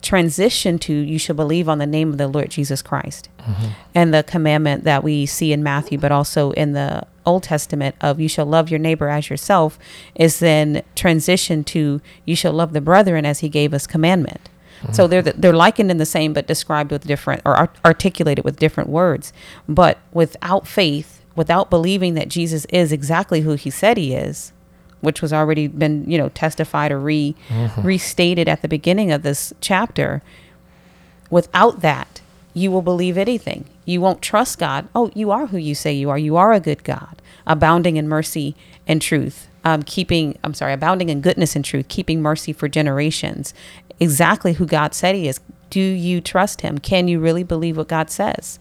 transition 0.02 0.78
to 0.80 0.92
you 0.92 1.18
shall 1.18 1.34
believe 1.36 1.68
on 1.68 1.78
the 1.78 1.86
name 1.86 2.10
of 2.10 2.18
the 2.18 2.28
Lord 2.28 2.50
Jesus 2.50 2.82
Christ. 2.82 3.28
And 3.94 4.12
the 4.12 4.22
commandment 4.22 4.84
that 4.84 5.02
we 5.02 5.26
see 5.26 5.52
in 5.52 5.62
Matthew, 5.62 5.98
but 5.98 6.12
also 6.12 6.50
in 6.52 6.72
the 6.72 7.04
Old 7.26 7.42
Testament 7.44 7.96
of 8.00 8.20
you 8.20 8.28
shall 8.28 8.46
love 8.46 8.70
your 8.70 8.78
neighbor 8.78 9.08
as 9.08 9.28
yourself, 9.30 9.78
is 10.14 10.38
then 10.38 10.82
transition 10.94 11.64
to 11.64 12.00
you 12.24 12.36
shall 12.36 12.52
love 12.52 12.72
the 12.72 12.80
brethren 12.80 13.24
as 13.26 13.40
he 13.40 13.48
gave 13.48 13.72
us 13.74 13.86
commandment. 13.86 14.48
So 14.92 15.08
they're 15.08 15.22
they're 15.22 15.52
likened 15.52 15.90
in 15.90 15.96
the 15.96 16.06
same, 16.06 16.32
but 16.32 16.46
described 16.46 16.92
with 16.92 17.04
different 17.04 17.42
or 17.44 17.56
art- 17.56 17.76
articulated 17.84 18.44
with 18.44 18.58
different 18.60 18.88
words. 18.88 19.32
But 19.68 19.98
without 20.12 20.68
faith, 20.68 21.20
without 21.34 21.68
believing 21.68 22.14
that 22.14 22.28
Jesus 22.28 22.64
is 22.66 22.92
exactly 22.92 23.40
who 23.40 23.54
he 23.54 23.70
said 23.70 23.96
he 23.96 24.14
is, 24.14 24.52
which 25.00 25.22
was 25.22 25.32
already 25.32 25.66
been 25.66 26.08
you 26.10 26.18
know 26.18 26.28
testified 26.30 26.92
or 26.92 26.98
re 26.98 27.34
restated 27.78 28.48
at 28.48 28.62
the 28.62 28.68
beginning 28.68 29.12
of 29.12 29.22
this 29.22 29.52
chapter 29.60 30.22
without 31.30 31.80
that 31.80 32.20
you 32.54 32.70
will 32.70 32.82
believe 32.82 33.16
anything. 33.16 33.66
You 33.84 34.00
won't 34.00 34.20
trust 34.22 34.58
god. 34.58 34.88
Oh 34.94 35.10
you 35.14 35.30
are 35.30 35.46
who 35.46 35.58
you 35.58 35.74
say 35.74 35.92
you 35.92 36.10
are. 36.10 36.18
You 36.18 36.36
are 36.36 36.52
a 36.52 36.60
good 36.60 36.84
god 36.84 37.22
abounding 37.46 37.96
in 37.96 38.06
mercy 38.08 38.54
and 38.86 39.00
truth 39.00 39.48
um, 39.64 39.82
keeping 39.82 40.38
i'm 40.44 40.54
sorry 40.54 40.72
abounding 40.72 41.08
in 41.08 41.20
goodness 41.20 41.56
and 41.56 41.64
truth 41.64 41.88
keeping 41.88 42.22
mercy 42.22 42.52
for 42.52 42.68
generations. 42.68 43.54
Exactly 44.00 44.54
who 44.54 44.66
god 44.66 44.94
said 44.94 45.14
he 45.14 45.28
is. 45.28 45.40
Do 45.70 45.80
you 45.80 46.20
trust 46.20 46.62
him? 46.62 46.78
Can 46.78 47.08
you 47.08 47.20
really 47.20 47.42
believe 47.44 47.76
what 47.76 47.88
god 47.88 48.10
says? 48.10 48.58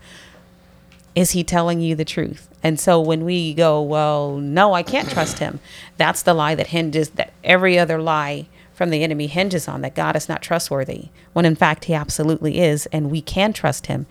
Is 1.16 1.32
he 1.32 1.44
telling 1.44 1.80
you 1.82 1.96
the 1.96 2.06
truth? 2.06 2.47
And 2.68 2.78
so 2.78 3.00
when 3.00 3.24
we 3.24 3.54
go, 3.54 3.82
well, 3.82 4.36
no, 4.36 4.74
I 4.74 4.84
can't 4.84 5.10
trust 5.10 5.40
him. 5.40 5.62
That's 5.96 6.22
the 6.22 6.34
lie 6.34 6.54
that 6.56 6.68
hinges 6.68 7.12
that 7.12 7.32
every 7.42 7.80
other 7.80 7.98
lie 7.98 8.48
from 8.74 8.90
the 8.90 9.06
enemy 9.06 9.28
hinges 9.28 9.70
on 9.70 9.80
that 9.84 9.96
God 9.96 10.18
is 10.18 10.28
not 10.28 10.42
trustworthy. 10.42 11.06
When 11.32 11.46
in 11.46 11.56
fact 11.56 11.86
he 11.86 11.94
absolutely 11.94 12.60
is 12.60 12.86
and 12.88 13.10
we 13.10 13.22
can 13.22 13.54
trust 13.54 13.86
him. 13.88 14.06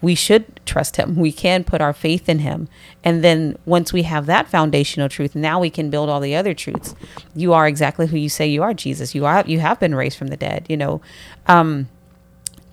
We 0.00 0.14
should 0.14 0.64
trust 0.64 0.96
him. 0.96 1.14
We 1.14 1.30
can 1.30 1.62
put 1.62 1.82
our 1.82 1.92
faith 1.92 2.26
in 2.26 2.38
him. 2.38 2.68
And 3.04 3.22
then 3.22 3.58
once 3.66 3.92
we 3.92 4.04
have 4.04 4.24
that 4.24 4.48
foundational 4.48 5.10
truth, 5.10 5.34
now 5.34 5.60
we 5.60 5.68
can 5.68 5.90
build 5.90 6.08
all 6.08 6.20
the 6.20 6.34
other 6.34 6.54
truths. 6.54 6.94
You 7.34 7.52
are 7.52 7.68
exactly 7.68 8.06
who 8.06 8.16
you 8.16 8.30
say 8.30 8.46
you 8.46 8.62
are, 8.62 8.72
Jesus. 8.72 9.14
You 9.14 9.26
are 9.26 9.44
you 9.46 9.60
have 9.60 9.78
been 9.78 9.94
raised 9.94 10.16
from 10.16 10.28
the 10.28 10.38
dead, 10.38 10.64
you 10.70 10.78
know. 10.78 11.02
Um 11.46 11.90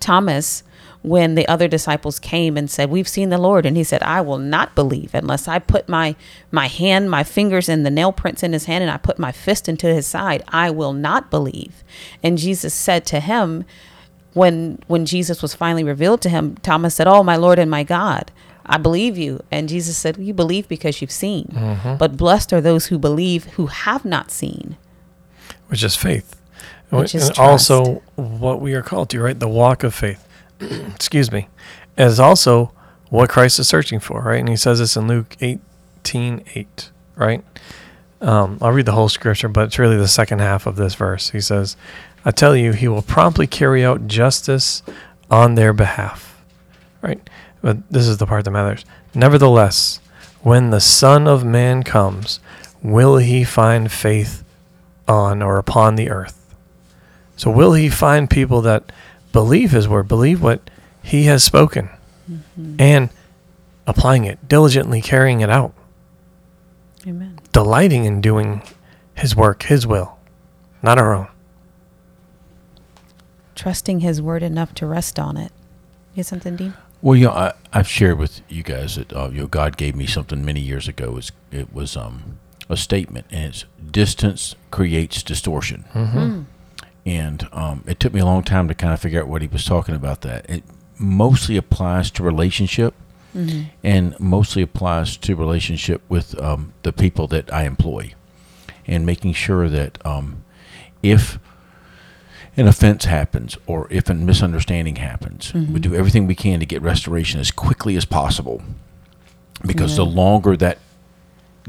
Thomas, 0.00 0.62
when 1.02 1.36
the 1.36 1.46
other 1.48 1.68
disciples 1.68 2.18
came 2.18 2.56
and 2.56 2.70
said, 2.70 2.90
"We've 2.90 3.08
seen 3.08 3.30
the 3.30 3.38
Lord," 3.38 3.64
and 3.64 3.76
he 3.76 3.84
said, 3.84 4.02
"I 4.02 4.20
will 4.20 4.38
not 4.38 4.74
believe 4.74 5.14
unless 5.14 5.46
I 5.48 5.58
put 5.58 5.88
my 5.88 6.16
my 6.50 6.66
hand, 6.66 7.10
my 7.10 7.22
fingers 7.24 7.68
in 7.68 7.82
the 7.84 7.90
nail 7.90 8.12
prints 8.12 8.42
in 8.42 8.52
his 8.52 8.64
hand, 8.64 8.82
and 8.82 8.90
I 8.90 8.96
put 8.96 9.18
my 9.18 9.32
fist 9.32 9.68
into 9.68 9.86
his 9.86 10.06
side. 10.06 10.42
I 10.48 10.70
will 10.70 10.92
not 10.92 11.30
believe." 11.30 11.84
And 12.22 12.36
Jesus 12.38 12.74
said 12.74 13.06
to 13.06 13.20
him, 13.20 13.64
when 14.34 14.78
when 14.86 15.06
Jesus 15.06 15.42
was 15.42 15.54
finally 15.54 15.84
revealed 15.84 16.20
to 16.22 16.28
him, 16.28 16.56
Thomas 16.62 16.94
said, 16.94 17.06
"Oh, 17.08 17.22
my 17.22 17.36
Lord 17.36 17.58
and 17.58 17.70
my 17.70 17.84
God." 17.84 18.30
I 18.70 18.76
believe 18.76 19.16
you. 19.16 19.42
And 19.50 19.66
Jesus 19.66 19.96
said, 19.96 20.18
You 20.18 20.34
believe 20.34 20.68
because 20.68 21.00
you've 21.00 21.10
seen. 21.10 21.46
Mm-hmm. 21.54 21.96
But 21.96 22.18
blessed 22.18 22.52
are 22.52 22.60
those 22.60 22.86
who 22.88 22.98
believe 22.98 23.44
who 23.54 23.66
have 23.68 24.04
not 24.04 24.30
seen. 24.30 24.76
which 25.68 25.82
is 25.82 25.96
faith. 25.96 26.36
Which 26.90 27.14
is 27.14 27.30
and 27.30 27.38
also 27.38 28.02
what 28.16 28.60
we 28.60 28.74
are 28.74 28.82
called 28.82 29.08
to, 29.10 29.20
right? 29.20 29.38
The 29.38 29.48
walk 29.48 29.84
of 29.84 29.94
faith. 29.94 30.22
Excuse 30.94 31.30
me. 31.30 31.48
Is 31.96 32.20
also 32.20 32.72
what 33.10 33.28
Christ 33.28 33.58
is 33.58 33.68
searching 33.68 34.00
for, 34.00 34.22
right? 34.22 34.40
And 34.40 34.48
he 34.48 34.56
says 34.56 34.78
this 34.78 34.96
in 34.96 35.08
Luke 35.08 35.36
18 35.40 36.44
8, 36.54 36.90
right? 37.16 37.44
Um, 38.20 38.58
I'll 38.60 38.72
read 38.72 38.86
the 38.86 38.92
whole 38.92 39.08
scripture, 39.08 39.48
but 39.48 39.66
it's 39.66 39.78
really 39.78 39.96
the 39.96 40.08
second 40.08 40.40
half 40.40 40.66
of 40.66 40.76
this 40.76 40.94
verse. 40.94 41.30
He 41.30 41.40
says, 41.40 41.76
I 42.24 42.30
tell 42.30 42.56
you, 42.56 42.72
he 42.72 42.88
will 42.88 43.02
promptly 43.02 43.46
carry 43.46 43.84
out 43.84 44.08
justice 44.08 44.82
on 45.30 45.54
their 45.54 45.72
behalf, 45.72 46.42
right? 47.00 47.20
But 47.62 47.88
this 47.90 48.08
is 48.08 48.18
the 48.18 48.26
part 48.26 48.44
that 48.44 48.50
matters. 48.50 48.84
Nevertheless, 49.14 50.00
when 50.42 50.70
the 50.70 50.80
Son 50.80 51.28
of 51.28 51.44
Man 51.44 51.82
comes, 51.82 52.40
will 52.82 53.18
he 53.18 53.44
find 53.44 53.90
faith 53.90 54.44
on 55.08 55.42
or 55.42 55.58
upon 55.58 55.96
the 55.96 56.10
earth. 56.10 56.54
So 57.36 57.50
will 57.50 57.72
he 57.72 57.88
find 57.88 58.28
people 58.28 58.60
that 58.62 58.92
believe 59.32 59.70
his 59.72 59.88
word, 59.88 60.08
believe 60.08 60.42
what 60.42 60.70
he 61.02 61.24
has 61.24 61.42
spoken, 61.44 61.88
and 62.78 63.10
applying 63.86 64.24
it, 64.24 64.48
diligently 64.48 65.00
carrying 65.00 65.40
it 65.40 65.50
out, 65.50 65.72
Amen. 67.06 67.40
delighting 67.52 68.04
in 68.04 68.20
doing 68.20 68.62
his 69.14 69.34
work, 69.34 69.64
his 69.64 69.86
will, 69.86 70.18
not 70.82 70.98
our 70.98 71.14
own. 71.14 71.28
Trusting 73.54 74.00
his 74.00 74.22
word 74.22 74.42
enough 74.42 74.72
to 74.74 74.86
rest 74.86 75.18
on 75.18 75.36
it. 75.36 75.50
You 76.14 76.20
have 76.20 76.26
something, 76.26 76.56
Dean? 76.56 76.74
Well, 77.02 77.16
you 77.16 77.26
know, 77.26 77.32
I, 77.32 77.52
I've 77.72 77.88
shared 77.88 78.18
with 78.18 78.40
you 78.48 78.62
guys 78.62 78.96
that 78.96 79.12
uh, 79.12 79.28
you 79.32 79.40
know 79.40 79.46
God 79.46 79.76
gave 79.76 79.94
me 79.96 80.06
something 80.06 80.44
many 80.44 80.60
years 80.60 80.88
ago. 80.88 81.06
It 81.06 81.12
was, 81.12 81.32
it 81.50 81.72
was 81.72 81.96
um, 81.96 82.38
a 82.68 82.76
statement, 82.76 83.26
and 83.30 83.46
it's 83.46 83.64
distance 83.90 84.54
creates 84.70 85.22
distortion. 85.22 85.84
And 87.08 87.48
um, 87.52 87.84
it 87.86 87.98
took 88.00 88.12
me 88.12 88.20
a 88.20 88.24
long 88.26 88.42
time 88.42 88.68
to 88.68 88.74
kind 88.74 88.92
of 88.92 89.00
figure 89.00 89.22
out 89.22 89.28
what 89.28 89.40
he 89.40 89.48
was 89.48 89.64
talking 89.64 89.94
about. 89.94 90.20
That 90.20 90.48
it 90.50 90.62
mostly 90.98 91.56
applies 91.56 92.10
to 92.12 92.22
relationship, 92.22 92.92
and 93.82 94.18
mostly 94.20 94.62
applies 94.62 95.16
to 95.18 95.34
relationship 95.34 96.02
with 96.08 96.38
um, 96.40 96.72
the 96.82 96.92
people 96.92 97.26
that 97.28 97.52
I 97.52 97.62
employ, 97.64 98.12
and 98.86 99.06
making 99.06 99.32
sure 99.34 99.68
that 99.70 100.04
um, 100.04 100.44
if 101.02 101.38
an 102.56 102.66
offense 102.66 103.04
happens 103.04 103.56
or 103.66 103.86
if 103.90 104.10
a 104.10 104.14
misunderstanding 104.14 104.96
happens, 104.96 105.52
we 105.54 105.80
do 105.80 105.94
everything 105.94 106.26
we 106.26 106.34
can 106.34 106.58
to 106.60 106.66
get 106.66 106.82
restoration 106.82 107.38
as 107.40 107.50
quickly 107.52 107.96
as 107.96 108.04
possible. 108.04 108.60
Because 109.64 109.96
the 109.96 110.04
longer 110.06 110.56
that 110.56 110.78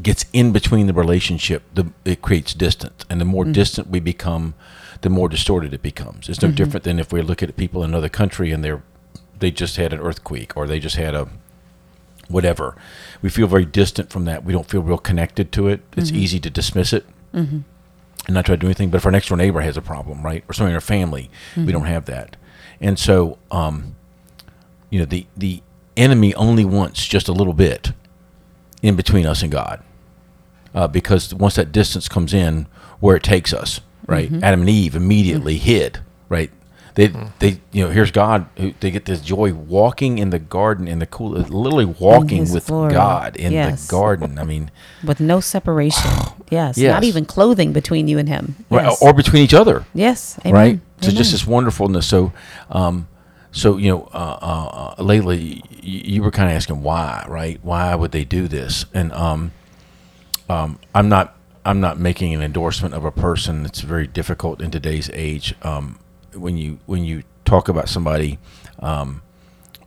gets 0.02 0.26
in 0.34 0.52
between 0.52 0.88
the 0.88 0.94
relationship, 0.94 1.64
the 1.74 1.92
it 2.06 2.22
creates 2.22 2.54
distance, 2.54 3.06
and 3.10 3.20
the 3.20 3.26
more 3.26 3.44
mm-hmm. 3.44 3.54
distant 3.54 3.90
we 3.90 4.00
become, 4.00 4.54
the 5.02 5.10
more 5.10 5.30
distorted 5.30 5.74
it 5.74 5.82
becomes. 5.82 6.30
It's 6.30 6.42
no 6.42 6.50
mm-hmm. 6.50 6.56
different 6.56 6.84
than 6.84 7.00
if 7.00 7.12
we 7.12 7.22
look 7.22 7.44
at 7.44 7.56
people 7.58 7.84
in 7.84 7.92
another 7.92 8.10
country 8.10 8.52
and 8.52 8.64
they're 8.64 8.84
they 9.40 9.52
just 9.52 9.78
had 9.78 9.94
an 9.94 10.00
earthquake 10.00 10.56
or 10.58 10.68
they 10.68 10.80
just 10.80 10.98
had 10.98 11.16
a 11.16 11.30
whatever. 12.28 12.76
We 13.22 13.30
feel 13.30 13.48
very 13.48 13.66
distant 13.66 14.12
from 14.12 14.26
that. 14.26 14.44
We 14.44 14.54
don't 14.54 14.68
feel 14.68 14.82
real 14.82 14.98
connected 14.98 15.52
to 15.54 15.68
it. 15.68 15.82
It's 15.96 16.12
mm-hmm. 16.12 16.20
easy 16.20 16.40
to 16.42 16.50
dismiss 16.50 16.94
it 16.94 17.06
and 18.28 18.36
not 18.36 18.46
try 18.46 18.56
to 18.56 18.60
do 18.60 18.68
anything. 18.68 18.90
But 18.90 18.98
if 18.98 19.06
our 19.06 19.12
next 19.12 19.28
door 19.30 19.38
neighbor 19.38 19.62
has 19.62 19.78
a 19.78 19.82
problem, 19.82 20.24
right, 20.24 20.44
or 20.48 20.54
somebody 20.54 20.72
in 20.72 20.76
our 20.76 20.82
family, 20.82 21.32
we 21.66 21.72
don't 21.72 21.86
have 21.86 22.06
that. 22.06 22.38
And 22.80 23.00
so, 23.00 23.38
um, 23.52 23.96
you 24.90 25.00
know, 25.00 25.06
the 25.06 25.26
the 25.36 25.62
enemy 25.98 26.34
only 26.36 26.64
wants 26.64 27.06
just 27.06 27.28
a 27.28 27.34
little 27.34 27.54
bit 27.54 27.92
in 28.82 28.96
between 28.96 29.26
us 29.26 29.42
and 29.42 29.52
God, 29.52 29.84
uh, 30.80 30.88
because 30.88 31.34
once 31.34 31.56
that 31.56 31.72
distance 31.72 32.08
comes 32.08 32.34
in, 32.34 32.66
where 33.02 33.16
it 33.18 33.24
takes 33.24 33.52
us, 33.54 33.82
right? 34.08 34.32
Adam 34.44 34.62
and 34.62 34.70
Eve 34.70 34.96
immediately 34.96 35.58
hid, 35.58 36.00
right? 36.30 36.52
They, 36.96 37.08
they, 37.40 37.60
you 37.72 37.86
know, 37.86 37.92
here's 37.92 38.12
God. 38.12 38.48
Who, 38.58 38.74
they 38.80 38.92
get 38.92 39.06
this 39.06 39.22
joy 39.22 39.54
walking 39.54 40.18
in 40.18 40.32
the 40.32 40.40
garden 40.40 40.88
in 40.88 41.00
the 41.00 41.06
cool, 41.06 41.30
literally 41.32 41.86
walking 41.86 42.52
with 42.52 42.68
glory. 42.68 42.94
God 42.94 43.38
in 43.38 43.54
Yes. 43.54 43.86
the 43.88 43.92
garden. 43.92 44.38
I 44.38 44.44
mean, 44.44 44.70
with 45.06 45.20
no 45.22 45.40
separation. 45.40 46.10
Yes, 46.50 46.78
Yes. 46.84 46.92
not 46.94 47.04
even 47.04 47.26
clothing 47.26 47.72
between 47.74 48.08
you 48.10 48.18
and 48.18 48.28
him. 48.28 48.56
right, 48.70 48.92
or 49.02 49.14
between 49.14 49.44
each 49.44 49.54
other. 49.54 49.86
yes, 49.94 50.38
amen. 50.46 50.54
right? 50.54 50.80
So 51.02 51.12
just 51.12 51.32
this 51.32 51.46
wonderfulness. 51.48 52.06
So, 52.08 52.34
um, 52.70 53.08
so 53.52 53.78
you 53.78 53.90
know, 53.92 54.10
uh, 54.14 54.38
uh, 54.42 54.94
uh, 55.00 55.04
lately 55.04 55.62
y- 55.72 55.80
you 55.84 56.24
were 56.24 56.32
kind 56.32 56.50
of 56.50 56.56
asking 56.56 56.82
why, 56.84 57.24
right? 57.30 57.60
Why 57.64 57.96
would 57.96 58.12
they 58.12 58.26
do 58.26 58.48
this? 58.50 58.86
And 58.94 59.14
um, 59.14 59.52
um, 60.50 60.80
I'm 60.94 61.10
not, 61.10 61.38
I'm 61.66 61.80
not 61.80 62.00
making 62.00 62.34
an 62.34 62.42
endorsement 62.42 62.94
of 62.94 63.06
a 63.06 63.12
person. 63.12 63.66
It's 63.66 63.82
very 63.82 64.08
difficult 64.08 64.62
in 64.62 64.72
today's 64.72 65.10
age. 65.14 65.54
Um, 65.62 66.00
when 66.34 66.58
you 66.58 66.80
when 66.86 67.04
you 67.04 67.24
talk 67.46 67.70
about 67.70 67.90
somebody, 67.90 68.40
um, 68.80 69.22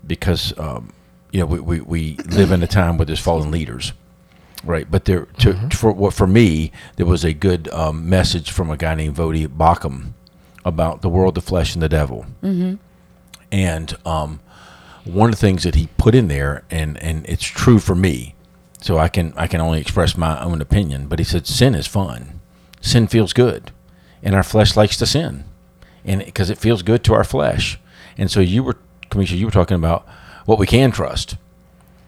because 0.06 0.56
um, 0.58 0.92
you 1.30 1.40
know 1.40 1.46
we, 1.46 1.60
we, 1.60 1.80
we 1.80 2.16
live 2.26 2.52
in 2.52 2.62
a 2.62 2.66
time 2.66 2.98
where 2.98 3.06
there's 3.06 3.20
fallen 3.20 3.50
leaders, 3.50 3.92
right? 4.64 4.90
But 4.90 5.04
there, 5.04 5.26
to, 5.38 5.70
for 5.70 5.92
what 5.92 6.14
for 6.14 6.26
me, 6.26 6.72
there 6.96 7.06
was 7.06 7.24
a 7.24 7.32
good 7.32 7.68
um, 7.68 8.08
message 8.08 8.50
from 8.50 8.70
a 8.70 8.76
guy 8.76 8.94
named 8.94 9.16
Voddie 9.16 9.46
Baucham 9.46 10.12
about 10.64 11.02
the 11.02 11.08
world, 11.08 11.34
the 11.34 11.40
flesh, 11.40 11.74
and 11.74 11.82
the 11.82 11.88
devil. 11.88 12.26
Mm-hmm. 12.42 12.74
And 13.50 13.96
um, 14.06 14.40
one 15.04 15.30
of 15.30 15.36
the 15.36 15.40
things 15.40 15.62
that 15.64 15.74
he 15.74 15.88
put 15.96 16.14
in 16.14 16.28
there, 16.28 16.64
and 16.70 17.00
and 17.02 17.26
it's 17.28 17.44
true 17.44 17.78
for 17.78 17.94
me, 17.94 18.34
so 18.82 18.98
I 18.98 19.08
can 19.08 19.32
I 19.36 19.46
can 19.46 19.60
only 19.60 19.80
express 19.80 20.16
my 20.16 20.42
own 20.42 20.60
opinion. 20.60 21.06
But 21.06 21.18
he 21.18 21.24
said 21.24 21.46
sin 21.46 21.74
is 21.74 21.86
fun, 21.86 22.40
sin 22.80 23.06
feels 23.06 23.32
good, 23.32 23.70
and 24.22 24.34
our 24.34 24.42
flesh 24.42 24.76
likes 24.76 24.96
to 24.98 25.06
sin, 25.06 25.44
and 26.04 26.24
because 26.24 26.50
it 26.50 26.58
feels 26.58 26.82
good 26.82 27.02
to 27.04 27.14
our 27.14 27.24
flesh. 27.24 27.78
And 28.18 28.30
so 28.30 28.40
you 28.40 28.62
were, 28.62 28.76
Kamisha, 29.10 29.38
you 29.38 29.46
were 29.46 29.50
talking 29.52 29.76
about 29.76 30.06
what 30.44 30.58
we 30.58 30.66
can 30.66 30.90
trust. 30.92 31.36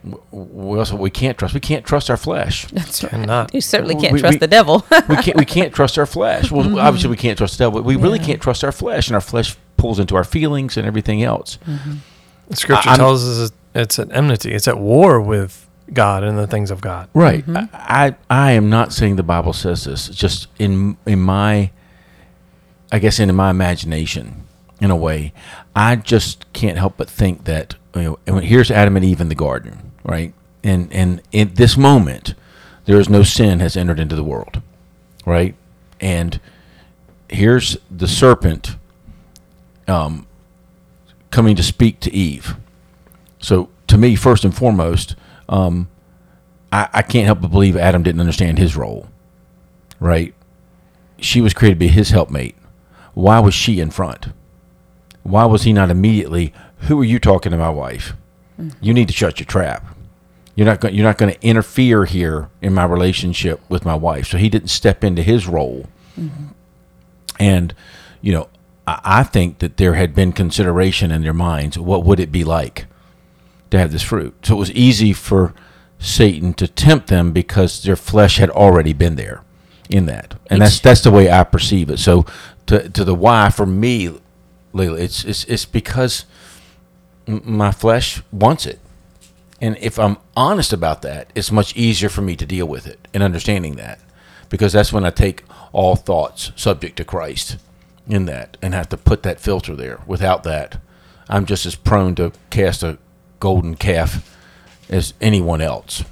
Wh- 0.02 0.34
What 0.34 0.78
else? 0.80 0.92
We 0.92 1.08
can't 1.08 1.38
trust? 1.38 1.54
We 1.54 1.60
can't 1.60 1.84
trust 1.86 2.10
our 2.10 2.18
flesh. 2.18 2.66
That's 2.66 3.02
right. 3.02 3.10
Cannot. 3.10 3.54
You 3.54 3.62
certainly 3.62 3.94
can't 3.94 4.12
We- 4.12 4.20
trust 4.20 4.34
we- 4.34 4.38
the 4.40 4.46
devil. 4.46 4.84
we 5.08 5.16
can't 5.16 5.36
we 5.38 5.46
can't 5.46 5.72
trust 5.72 5.96
our 5.98 6.04
flesh. 6.06 6.50
Well, 6.50 6.64
mm-hmm. 6.64 6.78
obviously 6.78 7.08
we 7.10 7.16
can't 7.16 7.38
trust 7.38 7.56
the 7.56 7.64
devil. 7.64 7.80
But 7.80 7.86
we 7.86 7.96
really 7.96 8.18
can't 8.18 8.42
trust 8.42 8.62
our 8.64 8.72
flesh, 8.72 9.08
and 9.08 9.14
our 9.14 9.20
flesh 9.22 9.56
pulls 9.78 9.98
into 9.98 10.14
our 10.16 10.24
feelings 10.24 10.76
and 10.76 10.86
everything 10.86 11.22
else. 11.22 11.58
Mm-hmm. 11.66 11.94
The 12.48 12.56
scripture 12.56 12.90
I'm- 12.90 12.98
tells 12.98 13.26
us 13.26 13.52
it's 13.74 13.98
an 13.98 14.12
enmity. 14.12 14.52
It's 14.52 14.68
at 14.68 14.78
war 14.78 15.20
with 15.22 15.66
God 15.94 16.22
and 16.24 16.36
the 16.38 16.46
things 16.46 16.70
of 16.70 16.80
God. 16.80 17.08
Right. 17.14 17.44
I, 17.48 17.68
I 17.72 18.14
I 18.30 18.52
am 18.52 18.68
not 18.70 18.92
saying 18.92 19.16
the 19.16 19.22
Bible 19.22 19.52
says 19.52 19.84
this. 19.84 20.08
It's 20.08 20.18
just 20.18 20.48
in 20.58 20.96
in 21.06 21.20
my, 21.20 21.70
I 22.92 22.98
guess 22.98 23.18
in 23.18 23.34
my 23.34 23.50
imagination, 23.50 24.44
in 24.80 24.90
a 24.90 24.96
way, 24.96 25.32
I 25.74 25.96
just 25.96 26.52
can't 26.52 26.78
help 26.78 26.96
but 26.96 27.08
think 27.08 27.44
that 27.44 27.76
you 27.94 28.02
know. 28.02 28.18
And 28.26 28.36
when- 28.36 28.44
here's 28.44 28.70
Adam 28.70 28.96
and 28.96 29.04
Eve 29.04 29.20
in 29.20 29.28
the 29.28 29.34
garden, 29.34 29.92
right? 30.04 30.34
And 30.62 30.92
and 30.92 31.22
in 31.32 31.54
this 31.54 31.76
moment, 31.76 32.34
there 32.84 32.98
is 32.98 33.08
no 33.08 33.22
sin 33.22 33.60
has 33.60 33.76
entered 33.76 34.00
into 34.00 34.16
the 34.16 34.24
world, 34.24 34.60
right? 35.26 35.54
And 36.00 36.40
here's 37.28 37.76
the 37.90 38.06
serpent, 38.08 38.76
um, 39.88 40.26
coming 41.30 41.56
to 41.56 41.62
speak 41.62 42.00
to 42.00 42.12
Eve. 42.12 42.56
So 43.40 43.68
to 43.86 43.96
me, 43.98 44.16
first 44.16 44.44
and 44.44 44.54
foremost, 44.54 45.16
um, 45.48 45.88
I, 46.72 46.88
I 46.92 47.02
can't 47.02 47.26
help 47.26 47.40
but 47.40 47.50
believe 47.50 47.76
Adam 47.76 48.02
didn't 48.02 48.20
understand 48.20 48.58
his 48.58 48.76
role. 48.76 49.08
Right? 50.00 50.34
She 51.18 51.40
was 51.40 51.54
created 51.54 51.76
to 51.76 51.80
be 51.80 51.88
his 51.88 52.10
helpmate. 52.10 52.56
Why 53.14 53.38
was 53.38 53.54
she 53.54 53.80
in 53.80 53.90
front? 53.90 54.28
Why 55.22 55.44
was 55.46 55.62
he 55.62 55.72
not 55.72 55.90
immediately? 55.90 56.52
Who 56.80 57.00
are 57.00 57.04
you 57.04 57.18
talking 57.18 57.52
to 57.52 57.58
my 57.58 57.70
wife? 57.70 58.14
You 58.80 58.92
need 58.92 59.08
to 59.08 59.14
shut 59.14 59.38
your 59.40 59.46
trap. 59.46 59.96
You're 60.54 60.66
not 60.66 60.80
going. 60.80 60.94
You're 60.94 61.06
not 61.06 61.18
going 61.18 61.32
to 61.32 61.46
interfere 61.46 62.04
here 62.04 62.48
in 62.62 62.74
my 62.74 62.84
relationship 62.84 63.60
with 63.68 63.84
my 63.84 63.94
wife. 63.94 64.28
So 64.28 64.38
he 64.38 64.48
didn't 64.48 64.68
step 64.68 65.02
into 65.02 65.22
his 65.22 65.48
role. 65.48 65.86
And 67.40 67.74
you 68.20 68.32
know, 68.32 68.48
I, 68.86 69.00
I 69.04 69.22
think 69.24 69.58
that 69.58 69.76
there 69.76 69.94
had 69.94 70.14
been 70.14 70.32
consideration 70.32 71.10
in 71.10 71.22
their 71.22 71.32
minds. 71.32 71.78
What 71.78 72.04
would 72.04 72.20
it 72.20 72.30
be 72.30 72.44
like? 72.44 72.86
To 73.70 73.78
have 73.78 73.92
this 73.92 74.02
fruit. 74.02 74.34
So 74.46 74.54
it 74.54 74.58
was 74.58 74.70
easy 74.72 75.12
for 75.12 75.54
Satan 75.98 76.54
to 76.54 76.68
tempt 76.68 77.08
them 77.08 77.32
because 77.32 77.82
their 77.82 77.96
flesh 77.96 78.36
had 78.36 78.50
already 78.50 78.92
been 78.92 79.16
there 79.16 79.42
in 79.88 80.06
that. 80.06 80.34
And 80.48 80.62
that's 80.62 80.80
that's 80.80 81.00
the 81.00 81.10
way 81.10 81.30
I 81.30 81.44
perceive 81.44 81.90
it. 81.90 81.98
So 81.98 82.24
to 82.66 82.88
to 82.88 83.04
the 83.04 83.14
why 83.14 83.50
for 83.50 83.66
me, 83.66 84.18
Layla, 84.72 85.00
it's 85.00 85.24
it's 85.24 85.44
it's 85.44 85.64
because 85.64 86.26
my 87.26 87.72
flesh 87.72 88.22
wants 88.30 88.66
it. 88.66 88.80
And 89.60 89.78
if 89.78 89.98
I'm 89.98 90.18
honest 90.36 90.72
about 90.72 91.02
that, 91.02 91.30
it's 91.34 91.50
much 91.50 91.76
easier 91.76 92.08
for 92.08 92.20
me 92.22 92.36
to 92.36 92.44
deal 92.44 92.66
with 92.66 92.86
it 92.86 93.08
and 93.14 93.22
understanding 93.22 93.76
that. 93.76 93.98
Because 94.50 94.72
that's 94.74 94.92
when 94.92 95.04
I 95.04 95.10
take 95.10 95.42
all 95.72 95.96
thoughts 95.96 96.52
subject 96.54 96.96
to 96.98 97.04
Christ 97.04 97.56
in 98.06 98.26
that 98.26 98.56
and 98.60 98.74
have 98.74 98.88
to 98.90 98.96
put 98.96 99.22
that 99.22 99.40
filter 99.40 99.74
there. 99.74 100.00
Without 100.06 100.42
that, 100.44 100.80
I'm 101.28 101.46
just 101.46 101.64
as 101.64 101.74
prone 101.74 102.14
to 102.16 102.32
cast 102.50 102.82
a 102.82 102.98
golden 103.40 103.74
calf 103.76 104.36
as 104.88 105.14
anyone 105.20 105.60
else. 105.60 106.04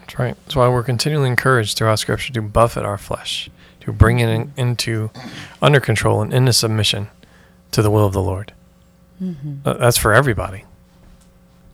That's 0.00 0.18
right. 0.18 0.36
That's 0.44 0.56
why 0.56 0.68
we're 0.68 0.82
continually 0.82 1.28
encouraged 1.28 1.76
throughout 1.76 1.98
Scripture 1.98 2.32
to 2.32 2.42
buffet 2.42 2.84
our 2.84 2.98
flesh, 2.98 3.50
to 3.80 3.92
bring 3.92 4.18
it 4.20 4.28
in, 4.28 4.52
into 4.56 5.10
under 5.60 5.80
control 5.80 6.22
and 6.22 6.32
into 6.32 6.52
submission 6.52 7.08
to 7.72 7.82
the 7.82 7.90
will 7.90 8.06
of 8.06 8.12
the 8.12 8.22
Lord. 8.22 8.52
Uh, 9.64 9.74
that's 9.74 9.96
for 9.96 10.12
everybody. 10.12 10.64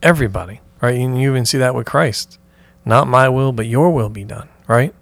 Everybody, 0.01 0.61
right? 0.81 0.95
And 0.97 1.19
you 1.19 1.31
even 1.31 1.45
see 1.45 1.57
that 1.57 1.75
with 1.75 1.85
Christ. 1.85 2.39
Not 2.85 3.07
my 3.07 3.29
will, 3.29 3.51
but 3.51 3.65
your 3.67 3.91
will 3.91 4.09
be 4.09 4.23
done, 4.23 4.49
right? 4.67 4.93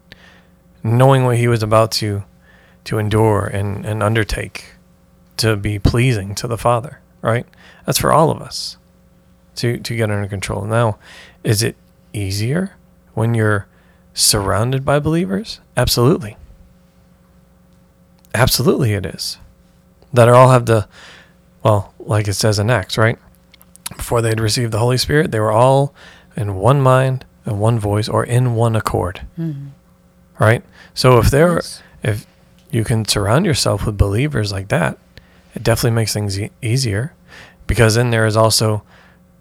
Knowing 0.84 1.24
what 1.26 1.38
he 1.38 1.48
was 1.48 1.64
about 1.64 1.92
to 1.94 2.24
to 2.84 2.98
endure 2.98 3.46
and, 3.46 3.86
and 3.86 4.02
undertake 4.02 4.74
to 5.38 5.56
be 5.56 5.78
pleasing 5.78 6.34
to 6.34 6.48
the 6.48 6.58
Father, 6.58 7.00
right? 7.22 7.46
That's 7.86 8.00
for 8.00 8.12
all 8.12 8.32
of 8.32 8.42
us 8.42 8.78
to, 9.56 9.78
to 9.78 9.96
get 9.96 10.10
under 10.12 10.28
control. 10.28 10.64
Now, 10.66 10.98
is 11.44 11.62
it 11.64 11.76
easier 12.14 12.72
when 13.14 13.34
you're 13.34 13.68
surrounded 14.14 14.84
by 14.86 15.00
believers? 15.00 15.60
Absolutely. 15.78 16.38
Absolutely, 18.34 18.94
it 18.94 19.06
is. 19.06 19.38
That 20.14 20.28
are 20.30 20.36
all 20.36 20.52
have 20.52 20.66
the, 20.66 20.88
well, 21.64 21.94
like 22.00 22.28
it 22.28 22.34
says 22.34 22.60
in 22.60 22.70
Acts, 22.70 22.98
right? 22.98 23.18
Before 23.96 24.22
they 24.22 24.30
had 24.30 24.40
received 24.40 24.72
the 24.72 24.80
Holy 24.80 24.98
Spirit, 24.98 25.32
they 25.32 25.40
were 25.40 25.52
all 25.52 25.94
in 26.36 26.56
one 26.56 26.82
mind 26.82 27.26
and 27.46 27.60
one 27.60 27.78
voice 27.80 28.08
or 28.08 28.24
in 28.24 28.56
one 28.56 28.76
accord. 28.76 29.22
Mm-hmm. 29.38 29.68
Right? 30.40 30.64
So 30.94 31.18
if 31.20 31.30
there, 31.30 31.56
Yes. 31.56 31.84
if 32.04 32.26
you 32.72 32.84
can 32.84 33.06
surround 33.06 33.46
yourself 33.46 33.86
with 33.86 33.98
believers 33.98 34.52
like 34.52 34.70
that, 34.70 34.98
it 35.54 35.64
definitely 35.64 35.92
makes 35.96 36.14
things 36.14 36.40
e- 36.40 36.52
easier 36.62 37.14
because 37.68 37.96
then 37.96 38.10
there 38.12 38.26
is 38.26 38.38
also 38.38 38.84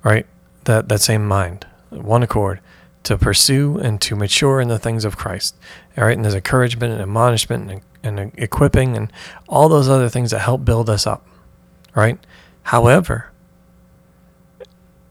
right? 0.02 0.26
That 0.64 0.88
that 0.88 1.00
same 1.00 1.26
mind, 1.26 1.66
one 1.90 2.22
accord, 2.22 2.60
to 3.04 3.16
pursue 3.16 3.78
and 3.78 4.00
to 4.02 4.16
mature 4.16 4.60
in 4.60 4.68
the 4.68 4.78
things 4.78 5.04
of 5.04 5.16
Christ. 5.16 5.56
All 5.96 6.04
right, 6.04 6.16
and 6.16 6.24
there's 6.24 6.34
encouragement 6.34 6.92
and 6.92 7.02
admonishment 7.02 7.70
and, 7.70 7.82
and 8.02 8.32
equipping 8.36 8.96
and 8.96 9.12
all 9.48 9.68
those 9.68 9.88
other 9.88 10.08
things 10.08 10.30
that 10.30 10.40
help 10.40 10.64
build 10.64 10.90
us 10.90 11.06
up. 11.06 11.26
Right. 11.94 12.18
However, 12.64 13.30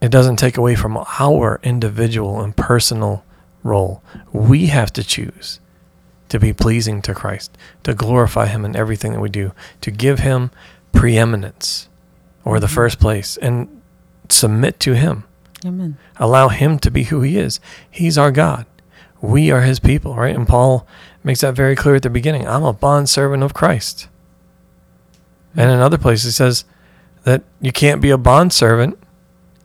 it 0.02 0.12
doesn't 0.12 0.38
take 0.38 0.56
away 0.56 0.75
from 0.75 0.97
our 0.97 1.60
individual 1.63 2.41
and 2.41 2.56
personal 2.56 3.25
role. 3.63 4.02
We 4.32 4.67
have 4.67 4.93
to 4.93 5.04
choose 5.04 5.60
to 6.30 6.39
be 6.39 6.54
pleasing 6.54 7.02
to 7.02 7.13
Christ, 7.13 7.58
to 7.84 7.93
glorify 7.93 8.45
Him 8.45 8.63
in 8.63 8.75
everything 8.75 9.13
that 9.13 9.19
we 9.19 9.30
do, 9.30 9.52
to 9.82 9.91
give 9.91 10.19
Him 10.19 10.52
preeminence 10.93 11.89
or 12.45 12.60
the 12.60 12.67
mm-hmm. 12.67 12.75
first 12.75 12.99
place, 12.99 13.36
and 13.38 13.78
submit 14.29 14.79
to 14.81 14.93
Him. 14.93 15.23
Amen. 15.65 15.97
Allow 16.17 16.49
Him 16.49 16.79
to 16.79 16.91
be 16.91 17.03
who 17.03 17.21
He 17.21 17.37
is. 17.37 17.59
He's 17.89 18.17
our 18.17 18.31
God. 18.31 18.65
We 19.21 19.51
are 19.51 19.61
His 19.61 19.79
people, 19.79 20.15
right? 20.15 20.35
And 20.35 20.47
Paul 20.47 20.87
makes 21.23 21.41
that 21.41 21.55
very 21.55 21.75
clear 21.75 21.95
at 21.95 22.03
the 22.03 22.09
beginning. 22.09 22.47
I'm 22.47 22.63
a 22.63 22.73
bond 22.73 23.09
servant 23.09 23.43
of 23.43 23.53
Christ. 23.53 24.07
And 25.55 25.71
in 25.71 25.79
other 25.79 25.97
places, 25.97 26.25
he 26.25 26.31
says 26.31 26.63
that 27.23 27.43
you 27.59 27.71
can't 27.71 28.01
be 28.01 28.11
a 28.11 28.17
bond 28.17 28.53
servant 28.53 28.97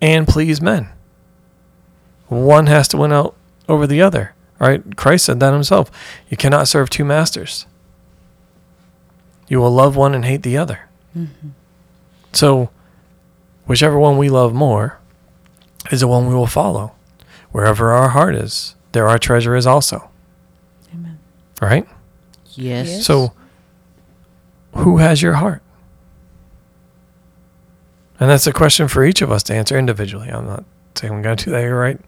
and 0.00 0.27
please 0.27 0.61
men. 0.61 0.88
One 2.29 2.66
has 2.66 2.88
to 2.88 2.96
win 2.96 3.12
out 3.12 3.35
over 3.68 3.87
the 3.87 4.03
other, 4.03 4.35
right? 4.59 4.96
Christ 4.96 5.27
said 5.27 5.40
that 5.40 5.53
himself. 5.53 5.90
You 6.29 6.37
cannot 6.37 6.68
serve 6.68 6.90
two 6.90 7.05
masters. 7.05 7.66
You 9.48 9.61
will 9.61 9.70
love 9.70 9.94
one 9.94 10.14
and 10.14 10.24
hate 10.24 10.42
the 10.42 10.57
other. 10.57 10.88
Mm-hmm. 11.16 11.50
So, 12.33 12.70
whichever 13.66 13.98
one 13.98 14.16
we 14.18 14.29
love 14.29 14.55
more 14.55 14.98
is 15.90 16.00
the 16.00 16.09
one 16.09 16.27
we 16.29 16.35
will 16.35 16.46
follow. 16.46 16.94
Wherever 17.53 17.92
our 17.92 18.09
heart 18.09 18.35
is, 18.35 18.74
there 18.92 19.09
our 19.09 19.18
treasure 19.18 19.55
is 19.55 19.66
also, 19.66 20.11
Amen. 20.92 21.18
right? 21.62 21.87
Yes. 22.55 23.07
So, 23.07 23.33
who 24.77 24.98
has 24.98 25.22
your 25.22 25.35
heart? 25.35 25.62
And 28.18 28.31
that's 28.31 28.46
a 28.46 28.53
question 28.53 28.88
for 28.88 29.05
each 29.05 29.22
of 29.22 29.31
us 29.31 29.42
to 29.44 29.55
answer 29.55 29.79
individually. 29.79 30.29
I'm 30.29 30.46
not 30.46 30.64
saying 30.94 31.14
we 31.14 31.22
got 31.22 31.38
to 31.38 31.44
do 31.46 31.50
that 31.53 31.61
here, 31.61 31.79
right? 31.79 32.00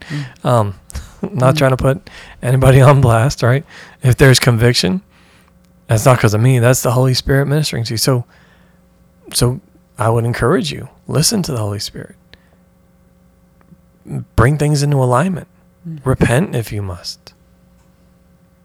Um, 0.45 0.79
not 1.23 1.57
trying 1.57 1.73
to 1.73 1.77
put 1.77 2.09
anybody 2.43 2.81
on 2.81 3.01
blast, 3.01 3.43
right? 3.43 3.65
If 4.03 4.17
there's 4.17 4.39
conviction, 4.39 5.03
that's 5.87 6.05
not 6.05 6.17
because 6.17 6.35
of 6.35 6.41
me. 6.41 6.59
That's 6.59 6.83
the 6.83 6.93
Holy 6.93 7.15
Spirit 7.15 7.47
ministering 7.47 7.85
to 7.85 7.95
you. 7.95 7.99
So, 7.99 8.25
so 9.33 9.61
I 9.99 10.11
would 10.11 10.25
encourage 10.25 10.73
you 10.73 10.89
listen 11.09 11.43
to 11.43 11.53
the 11.53 11.59
Holy 11.59 11.79
Spirit. 11.79 12.17
Bring 14.37 14.59
things 14.59 14.83
into 14.83 15.03
alignment. 15.03 15.49
Mm-hmm. 15.87 16.09
Repent 16.09 16.55
if 16.55 16.73
you 16.73 16.83
must. 16.83 17.35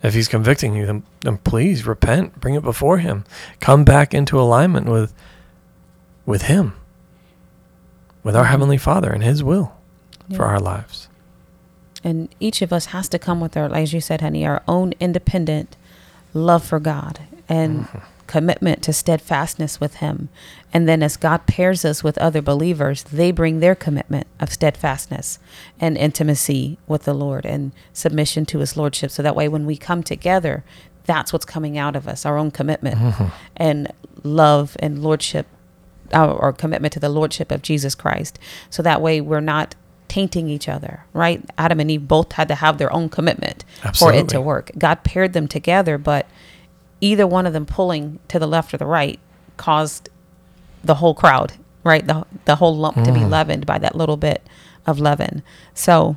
If 0.04 0.14
he's 0.14 0.28
convicting 0.28 0.76
you, 0.76 0.86
then, 0.86 1.04
then 1.22 1.38
please 1.38 1.86
repent. 1.86 2.40
Bring 2.40 2.56
it 2.56 2.64
before 2.64 2.98
him. 2.98 3.24
Come 3.60 3.84
back 3.84 4.14
into 4.14 4.40
alignment 4.40 4.88
with 4.88 5.14
with 6.26 6.44
him. 6.44 6.74
With 8.24 8.36
our 8.36 8.44
mm-hmm. 8.44 8.52
Heavenly 8.52 8.78
Father 8.78 9.12
and 9.12 9.24
his 9.24 9.44
will 9.44 9.74
for 10.36 10.46
our 10.46 10.60
lives. 10.60 11.08
And 12.04 12.34
each 12.40 12.62
of 12.62 12.74
us 12.74 12.88
has 12.88 13.10
to 13.10 13.20
come 13.20 13.40
with 13.40 13.56
our, 13.56 13.74
as 13.74 13.94
you 13.94 14.02
said, 14.02 14.22
honey, 14.22 14.46
our 14.46 14.64
own 14.68 14.94
independent 15.00 15.76
love 16.34 16.64
for 16.64 16.80
God 16.80 17.20
and 17.48 17.82
mm-hmm. 17.82 17.98
Commitment 18.32 18.82
to 18.82 18.94
steadfastness 18.94 19.82
with 19.82 19.96
Him. 19.96 20.30
And 20.72 20.88
then 20.88 21.04
as 21.04 21.18
God 21.18 21.48
pairs 21.48 21.84
us 21.84 22.02
with 22.02 22.18
other 22.18 22.42
believers, 22.42 23.04
they 23.04 23.30
bring 23.30 23.60
their 23.60 23.76
commitment 23.76 24.26
of 24.40 24.54
steadfastness 24.54 25.38
and 25.82 25.98
intimacy 25.98 26.78
with 26.88 27.04
the 27.04 27.14
Lord 27.14 27.46
and 27.46 27.74
submission 27.92 28.46
to 28.46 28.60
His 28.60 28.78
Lordship. 28.78 29.12
So 29.12 29.22
that 29.22 29.36
way, 29.36 29.50
when 29.50 29.66
we 29.66 29.76
come 29.76 30.02
together, 30.02 30.64
that's 31.04 31.34
what's 31.34 31.44
coming 31.44 31.78
out 31.78 31.98
of 31.98 32.08
us 32.08 32.26
our 32.26 32.38
own 32.38 32.52
commitment 32.52 32.98
mm-hmm. 32.98 33.36
and 33.58 33.92
love 34.24 34.78
and 34.80 35.04
Lordship 35.04 35.46
our, 36.14 36.40
our 36.42 36.54
commitment 36.54 36.94
to 36.94 37.02
the 37.02 37.10
lordship 37.10 37.52
of 37.52 37.62
Jesus 37.62 37.96
Christ. 37.96 38.40
So 38.70 38.82
that 38.84 39.02
way 39.02 39.20
we're 39.20 39.42
not 39.42 39.76
tainting 40.08 40.48
each 40.50 40.70
other, 40.70 41.06
right? 41.14 41.44
Adam 41.58 41.82
and 41.82 41.92
Eve 41.92 42.08
both 42.08 42.34
had 42.34 42.48
to 42.48 42.56
have 42.56 42.78
their 42.78 42.92
own 42.94 43.10
commitment 43.10 43.66
for 43.98 44.14
it 44.14 44.30
to 44.30 44.42
work. 44.42 44.72
God 44.78 45.04
paired 45.04 45.34
them 45.34 45.48
together, 45.48 45.98
but 45.98 46.28
either 47.02 47.28
one 47.28 47.46
of 47.46 47.54
them 47.54 47.66
pulling 47.66 48.20
to 48.30 48.40
the 48.40 48.48
left 48.48 48.74
or 48.74 48.78
the 48.78 48.86
right 48.86 49.20
caused 49.58 50.10
the 50.84 50.96
whole 50.96 51.14
crowd, 51.14 51.54
right? 51.84 52.06
The 52.06 52.26
the 52.46 52.56
whole 52.56 52.76
lump 52.76 52.96
to 53.04 53.12
be 53.12 53.20
mm. 53.20 53.30
leavened 53.30 53.66
by 53.66 53.78
that 53.80 53.96
little 53.96 54.18
bit 54.18 54.42
of 54.88 55.00
leaven. 55.00 55.44
So 55.74 56.16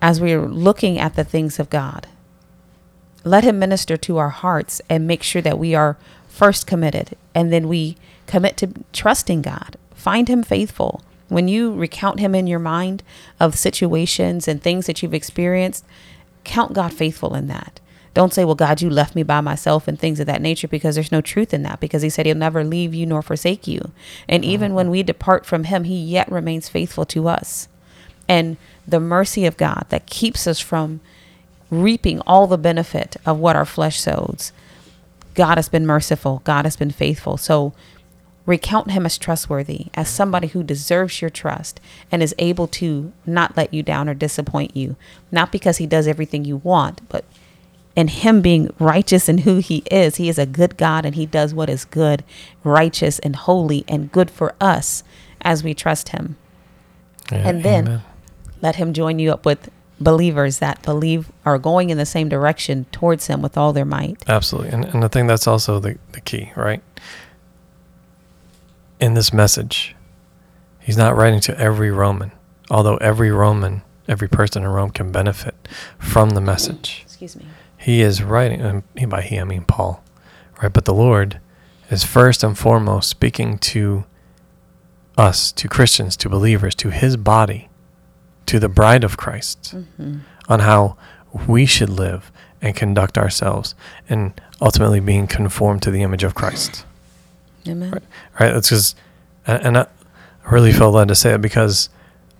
as 0.00 0.20
we're 0.20 0.46
looking 0.46 0.98
at 0.98 1.14
the 1.14 1.24
things 1.24 1.58
of 1.58 1.70
God, 1.70 2.08
let 3.24 3.44
him 3.44 3.58
minister 3.58 3.96
to 3.98 4.18
our 4.18 4.30
hearts 4.30 4.80
and 4.88 5.06
make 5.06 5.22
sure 5.22 5.42
that 5.42 5.58
we 5.58 5.74
are 5.74 5.96
first 6.28 6.66
committed 6.66 7.16
and 7.34 7.52
then 7.52 7.68
we 7.68 7.96
commit 8.26 8.56
to 8.56 8.72
trusting 8.92 9.42
God. 9.42 9.76
Find 9.94 10.28
him 10.28 10.42
faithful. 10.42 11.02
When 11.28 11.48
you 11.48 11.72
recount 11.72 12.18
him 12.18 12.34
in 12.34 12.46
your 12.46 12.58
mind 12.58 13.02
of 13.38 13.56
situations 13.56 14.48
and 14.48 14.60
things 14.60 14.86
that 14.86 15.02
you've 15.02 15.14
experienced, 15.14 15.84
count 16.44 16.72
God 16.72 16.92
faithful 16.92 17.34
in 17.34 17.46
that. 17.46 17.80
Don't 18.14 18.34
say, 18.34 18.44
well, 18.44 18.54
God, 18.54 18.82
you 18.82 18.90
left 18.90 19.14
me 19.14 19.22
by 19.22 19.40
myself 19.40 19.88
and 19.88 19.98
things 19.98 20.20
of 20.20 20.26
that 20.26 20.42
nature 20.42 20.68
because 20.68 20.94
there's 20.94 21.12
no 21.12 21.22
truth 21.22 21.54
in 21.54 21.62
that 21.62 21.80
because 21.80 22.02
he 22.02 22.10
said 22.10 22.26
he'll 22.26 22.36
never 22.36 22.62
leave 22.62 22.94
you 22.94 23.06
nor 23.06 23.22
forsake 23.22 23.66
you. 23.66 23.90
And 24.28 24.44
even 24.44 24.74
when 24.74 24.90
we 24.90 25.02
depart 25.02 25.46
from 25.46 25.64
him, 25.64 25.84
he 25.84 25.96
yet 25.96 26.30
remains 26.30 26.68
faithful 26.68 27.06
to 27.06 27.28
us. 27.28 27.68
And 28.28 28.58
the 28.86 29.00
mercy 29.00 29.46
of 29.46 29.56
God 29.56 29.86
that 29.88 30.06
keeps 30.06 30.46
us 30.46 30.60
from 30.60 31.00
reaping 31.70 32.20
all 32.26 32.46
the 32.46 32.58
benefit 32.58 33.16
of 33.24 33.38
what 33.38 33.56
our 33.56 33.64
flesh 33.64 33.98
sows. 33.98 34.52
God 35.34 35.56
has 35.56 35.70
been 35.70 35.86
merciful. 35.86 36.42
God 36.44 36.66
has 36.66 36.76
been 36.76 36.90
faithful. 36.90 37.38
So 37.38 37.72
recount 38.44 38.90
him 38.90 39.06
as 39.06 39.16
trustworthy, 39.16 39.86
as 39.94 40.08
somebody 40.08 40.48
who 40.48 40.62
deserves 40.62 41.22
your 41.22 41.30
trust 41.30 41.80
and 42.10 42.22
is 42.22 42.34
able 42.38 42.66
to 42.66 43.12
not 43.24 43.56
let 43.56 43.72
you 43.72 43.82
down 43.82 44.08
or 44.08 44.14
disappoint 44.14 44.76
you. 44.76 44.96
Not 45.30 45.50
because 45.50 45.78
he 45.78 45.86
does 45.86 46.06
everything 46.06 46.44
you 46.44 46.58
want, 46.58 47.08
but 47.08 47.24
in 47.94 48.08
him 48.08 48.40
being 48.40 48.70
righteous 48.78 49.28
in 49.28 49.38
who 49.38 49.56
he 49.58 49.82
is. 49.90 50.16
He 50.16 50.28
is 50.28 50.38
a 50.38 50.46
good 50.46 50.76
God 50.76 51.04
and 51.04 51.14
he 51.14 51.26
does 51.26 51.52
what 51.54 51.68
is 51.68 51.84
good, 51.84 52.24
righteous, 52.64 53.18
and 53.18 53.36
holy 53.36 53.84
and 53.88 54.10
good 54.10 54.30
for 54.30 54.54
us 54.60 55.04
as 55.42 55.62
we 55.62 55.74
trust 55.74 56.10
him. 56.10 56.36
Yeah, 57.30 57.38
And 57.48 57.62
then- 57.62 57.86
amen. 57.86 58.02
Let 58.62 58.76
him 58.76 58.92
join 58.92 59.18
you 59.18 59.32
up 59.32 59.44
with 59.44 59.70
believers 60.00 60.58
that 60.58 60.80
believe 60.82 61.32
are 61.44 61.58
going 61.58 61.90
in 61.90 61.98
the 61.98 62.06
same 62.06 62.28
direction 62.28 62.86
towards 62.92 63.26
him 63.26 63.42
with 63.42 63.56
all 63.58 63.72
their 63.72 63.84
might. 63.84 64.22
Absolutely. 64.28 64.70
And, 64.70 64.84
and 64.84 65.04
I 65.04 65.08
think 65.08 65.26
that's 65.28 65.46
also 65.48 65.80
the, 65.80 65.98
the 66.12 66.20
key, 66.20 66.52
right? 66.56 66.80
In 69.00 69.14
this 69.14 69.32
message, 69.32 69.96
he's 70.80 70.96
not 70.96 71.16
writing 71.16 71.40
to 71.40 71.58
every 71.58 71.90
Roman, 71.90 72.30
although 72.70 72.96
every 72.98 73.32
Roman, 73.32 73.82
every 74.06 74.28
person 74.28 74.62
in 74.62 74.68
Rome 74.68 74.90
can 74.90 75.10
benefit 75.10 75.56
from 75.98 76.30
the 76.30 76.40
message. 76.40 77.02
Excuse 77.04 77.34
me. 77.34 77.46
He 77.82 78.00
is 78.00 78.22
writing, 78.22 78.62
um, 78.62 78.84
and 78.96 79.10
by 79.10 79.22
he, 79.22 79.40
I 79.40 79.44
mean 79.44 79.64
Paul, 79.64 80.04
right? 80.62 80.72
But 80.72 80.84
the 80.84 80.94
Lord 80.94 81.40
is 81.90 82.04
first 82.04 82.44
and 82.44 82.56
foremost 82.56 83.10
speaking 83.10 83.58
to 83.58 84.04
us, 85.18 85.50
to 85.50 85.68
Christians, 85.68 86.16
to 86.18 86.28
believers, 86.28 86.76
to 86.76 86.90
his 86.90 87.16
body, 87.16 87.68
to 88.46 88.60
the 88.60 88.68
bride 88.68 89.02
of 89.02 89.16
Christ, 89.16 89.74
mm-hmm. 89.74 90.18
on 90.48 90.60
how 90.60 90.96
we 91.48 91.66
should 91.66 91.90
live 91.90 92.30
and 92.60 92.76
conduct 92.76 93.18
ourselves, 93.18 93.74
and 94.08 94.40
ultimately 94.60 95.00
being 95.00 95.26
conformed 95.26 95.82
to 95.82 95.90
the 95.90 96.02
image 96.02 96.22
of 96.22 96.36
Christ. 96.36 96.86
Amen. 97.66 97.90
Right. 97.90 98.02
Right? 98.38 98.52
That's 98.52 98.68
because, 98.68 98.94
and 99.44 99.66
and 99.66 99.78
I 99.78 99.86
really 100.52 100.72
felt 100.72 100.94
led 100.94 101.08
to 101.08 101.16
say 101.16 101.34
it 101.34 101.42
because 101.42 101.88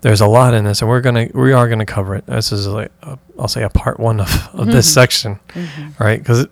there's 0.03 0.19
a 0.19 0.27
lot 0.27 0.53
in 0.53 0.65
this, 0.65 0.81
and 0.81 0.89
we're 0.89 0.99
gonna 0.99 1.29
we 1.33 1.53
are 1.53 1.69
gonna 1.69 1.85
cover 1.85 2.13
it. 2.15 2.25
This 2.25 2.51
is 2.51 2.67
like 2.67 2.91
i 3.03 3.17
I'll 3.39 3.47
say 3.47 3.63
a 3.63 3.69
part 3.69 4.01
one 4.01 4.19
of, 4.19 4.49
of 4.53 4.67
this 4.67 4.85
mm-hmm. 4.85 4.93
section, 4.93 5.39
mm-hmm. 5.47 6.03
right? 6.03 6.19
Because 6.19 6.45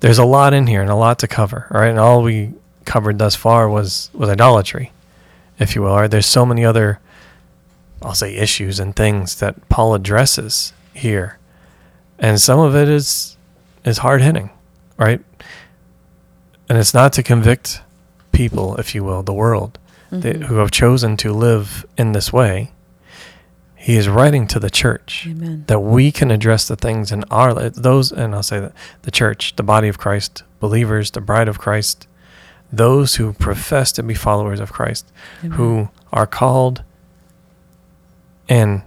there's 0.00 0.18
a 0.18 0.24
lot 0.24 0.52
in 0.52 0.66
here 0.66 0.82
and 0.82 0.90
a 0.90 0.96
lot 0.96 1.20
to 1.20 1.28
cover, 1.28 1.68
right? 1.70 1.86
And 1.88 1.98
all 2.00 2.24
we 2.24 2.52
covered 2.84 3.18
thus 3.18 3.36
far 3.36 3.68
was 3.68 4.10
was 4.12 4.28
idolatry, 4.28 4.90
if 5.60 5.76
you 5.76 5.82
will. 5.82 5.94
Right? 5.94 6.10
There's 6.10 6.26
so 6.26 6.44
many 6.44 6.64
other, 6.64 6.98
I'll 8.02 8.16
say 8.16 8.34
issues 8.34 8.80
and 8.80 8.96
things 8.96 9.36
that 9.36 9.68
Paul 9.68 9.94
addresses 9.94 10.72
here, 10.92 11.38
and 12.18 12.40
some 12.40 12.58
of 12.58 12.74
it 12.74 12.88
is 12.88 13.36
is 13.84 13.98
hard 13.98 14.22
hitting, 14.22 14.50
right? 14.96 15.20
And 16.68 16.78
it's 16.78 16.92
not 16.92 17.12
to 17.12 17.22
convict 17.22 17.80
people, 18.32 18.74
if 18.74 18.92
you 18.92 19.04
will, 19.04 19.22
the 19.22 19.32
world, 19.32 19.78
that, 20.20 20.36
mm-hmm. 20.36 20.42
who 20.44 20.56
have 20.56 20.70
chosen 20.70 21.16
to 21.18 21.32
live 21.32 21.84
in 21.96 22.12
this 22.12 22.32
way. 22.32 22.72
He 23.74 23.96
is 23.96 24.08
writing 24.08 24.46
to 24.46 24.60
the 24.60 24.70
church 24.70 25.26
Amen. 25.28 25.64
that 25.66 25.80
we 25.80 26.12
can 26.12 26.30
address 26.30 26.68
the 26.68 26.76
things 26.76 27.10
in 27.10 27.24
our 27.32 27.52
those, 27.70 28.12
and 28.12 28.32
I'll 28.32 28.42
say 28.44 28.60
that 28.60 28.72
the 29.02 29.10
church, 29.10 29.56
the 29.56 29.64
body 29.64 29.88
of 29.88 29.98
Christ, 29.98 30.44
believers, 30.60 31.10
the 31.10 31.20
bride 31.20 31.48
of 31.48 31.58
Christ, 31.58 32.06
those 32.72 33.16
who 33.16 33.32
profess 33.32 33.90
to 33.92 34.02
be 34.04 34.14
followers 34.14 34.60
of 34.60 34.72
Christ, 34.72 35.10
who 35.40 35.88
are 36.12 36.28
called 36.28 36.84
And 38.48 38.82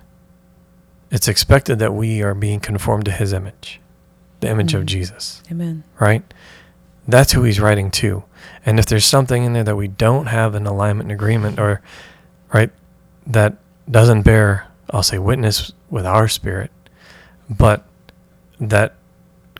it's 1.11 1.27
expected 1.27 1.79
that 1.79 1.93
we 1.93 2.21
are 2.21 2.33
being 2.33 2.59
conformed 2.59 3.05
to 3.05 3.11
his 3.11 3.33
image, 3.33 3.81
the 4.39 4.49
image 4.49 4.73
of. 4.73 4.85
Jesus, 4.85 5.41
Amen. 5.51 5.83
right? 5.99 6.23
That's 7.07 7.31
who 7.31 7.43
he's 7.43 7.59
writing 7.59 7.91
to. 7.91 8.23
And 8.65 8.79
if 8.79 8.85
there's 8.87 9.05
something 9.05 9.43
in 9.43 9.53
there 9.53 9.63
that 9.63 9.75
we 9.75 9.87
don't 9.87 10.25
have 10.27 10.55
an 10.55 10.65
alignment 10.65 11.11
and 11.11 11.19
agreement 11.19 11.59
or, 11.59 11.81
right, 12.53 12.71
that 13.27 13.57
doesn't 13.89 14.23
bear, 14.23 14.67
I'll 14.89 15.03
say, 15.03 15.19
witness 15.19 15.71
with 15.89 16.05
our 16.05 16.27
spirit, 16.27 16.71
but 17.49 17.85
that 18.59 18.95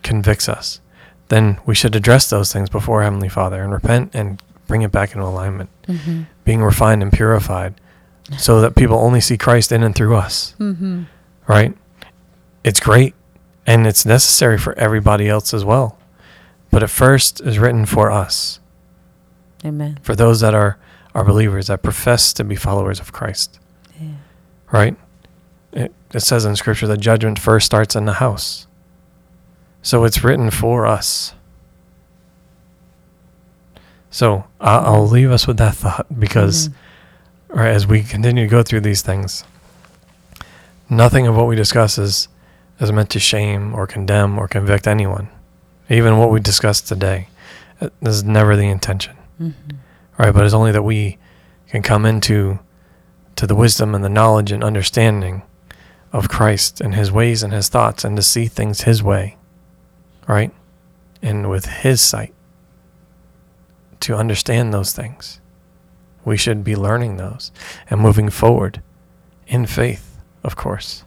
convicts 0.02 0.48
us, 0.48 0.80
then 1.28 1.58
we 1.66 1.74
should 1.74 1.94
address 1.94 2.28
those 2.30 2.52
things 2.52 2.68
before 2.68 3.02
Heavenly 3.02 3.28
Father 3.28 3.62
and 3.62 3.72
repent 3.72 4.10
and 4.14 4.42
bring 4.66 4.82
it 4.82 4.90
back 4.92 5.12
into 5.12 5.24
alignment, 5.24 5.70
Mm-hmm. 5.86 6.22
being 6.44 6.64
refined 6.64 7.00
and 7.00 7.12
purified 7.12 7.74
so 8.36 8.60
that 8.60 8.74
people 8.74 8.98
only 8.98 9.20
see 9.20 9.38
Christ 9.38 9.70
in 9.70 9.84
and 9.84 9.94
through 9.94 10.16
us, 10.16 10.56
Mm-hmm. 10.58 11.04
right? 11.46 11.76
It's 12.64 12.80
great 12.80 13.14
and 13.68 13.86
it's 13.86 14.04
necessary 14.04 14.58
for 14.58 14.72
everybody 14.76 15.28
else 15.28 15.54
as 15.54 15.64
well. 15.64 15.96
But 16.72 16.82
at 16.82 16.90
first 16.90 17.40
is 17.40 17.60
written 17.60 17.86
for 17.86 18.10
us, 18.10 18.58
Amen. 19.66 19.98
for 20.02 20.14
those 20.14 20.40
that 20.40 20.54
are, 20.54 20.78
are 21.14 21.24
believers, 21.24 21.66
that 21.66 21.82
profess 21.82 22.32
to 22.34 22.44
be 22.44 22.56
followers 22.56 23.00
of 23.00 23.12
Christ, 23.12 23.58
Yeah. 24.00 24.08
right? 24.70 24.96
It, 25.72 25.92
it 26.14 26.20
says 26.20 26.44
in 26.44 26.56
Scripture 26.56 26.86
that 26.86 27.00
judgment 27.00 27.38
first 27.38 27.66
starts 27.66 27.94
in 27.96 28.04
the 28.04 28.14
house. 28.14 28.66
So 29.82 30.04
it's 30.04 30.22
written 30.24 30.50
for 30.50 30.86
us. 30.86 31.34
So 34.10 34.44
I- 34.60 34.78
I'll 34.78 35.06
leave 35.06 35.30
us 35.30 35.46
with 35.46 35.58
that 35.58 35.74
thought 35.74 36.06
because, 36.18 36.70
right, 37.48 37.68
as 37.70 37.86
we 37.86 38.02
continue 38.02 38.44
to 38.44 38.50
go 38.50 38.62
through 38.62 38.80
these 38.80 39.02
things, 39.02 39.44
nothing 40.88 41.26
of 41.26 41.36
what 41.36 41.46
we 41.46 41.56
discuss 41.56 41.98
is, 41.98 42.28
is 42.80 42.92
meant 42.92 43.10
to 43.10 43.18
shame 43.20 43.74
or 43.74 43.86
condemn 43.86 44.38
or 44.38 44.48
convict 44.48 44.86
anyone. 44.86 45.28
Even 45.90 46.18
what 46.18 46.30
we 46.30 46.40
discussed 46.40 46.88
today, 46.88 47.28
uh, 47.80 47.90
this 48.00 48.14
is 48.16 48.24
never 48.24 48.56
the 48.56 48.68
intention, 48.68 49.16
Mm-hmm. 49.40 49.76
right? 50.18 50.32
But 50.32 50.44
it's 50.44 50.54
only 50.54 50.72
that 50.72 50.82
we 50.82 51.18
can 51.68 51.82
come 51.82 52.06
into 52.06 52.58
to 53.36 53.46
the 53.46 53.54
wisdom 53.54 53.94
and 53.94 54.02
the 54.02 54.08
knowledge 54.08 54.50
and 54.50 54.64
understanding 54.64 55.42
of 56.12 56.28
Christ 56.28 56.80
and 56.80 56.94
His 56.94 57.12
ways 57.12 57.42
and 57.42 57.52
His 57.52 57.68
thoughts, 57.68 58.04
and 58.04 58.16
to 58.16 58.22
see 58.22 58.46
things 58.46 58.82
His 58.82 59.02
way, 59.02 59.36
right, 60.26 60.52
and 61.20 61.50
with 61.50 61.66
His 61.66 62.00
sight 62.00 62.32
to 64.00 64.14
understand 64.14 64.72
those 64.72 64.92
things. 64.92 65.40
We 66.24 66.36
should 66.36 66.64
be 66.64 66.76
learning 66.76 67.16
those 67.16 67.52
and 67.90 68.00
moving 68.00 68.30
forward 68.30 68.82
in 69.46 69.66
faith, 69.66 70.18
of 70.42 70.56
course. 70.56 71.04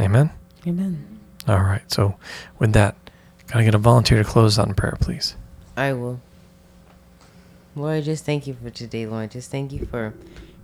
Amen. 0.00 0.30
Amen. 0.66 1.20
All 1.46 1.60
right. 1.60 1.82
So, 1.90 2.16
with 2.58 2.72
that, 2.72 2.96
can 3.46 3.60
I 3.60 3.64
get 3.64 3.74
a 3.74 3.78
volunteer 3.78 4.22
to 4.22 4.28
close 4.28 4.58
out 4.58 4.68
in 4.68 4.74
prayer, 4.74 4.96
please? 5.00 5.36
I 5.76 5.92
will. 5.92 6.20
Lord, 7.76 8.04
just 8.04 8.24
thank 8.24 8.46
you 8.46 8.54
for 8.54 8.70
today, 8.70 9.06
Lord. 9.06 9.30
Just 9.30 9.50
thank 9.50 9.72
you 9.72 9.86
for 9.86 10.14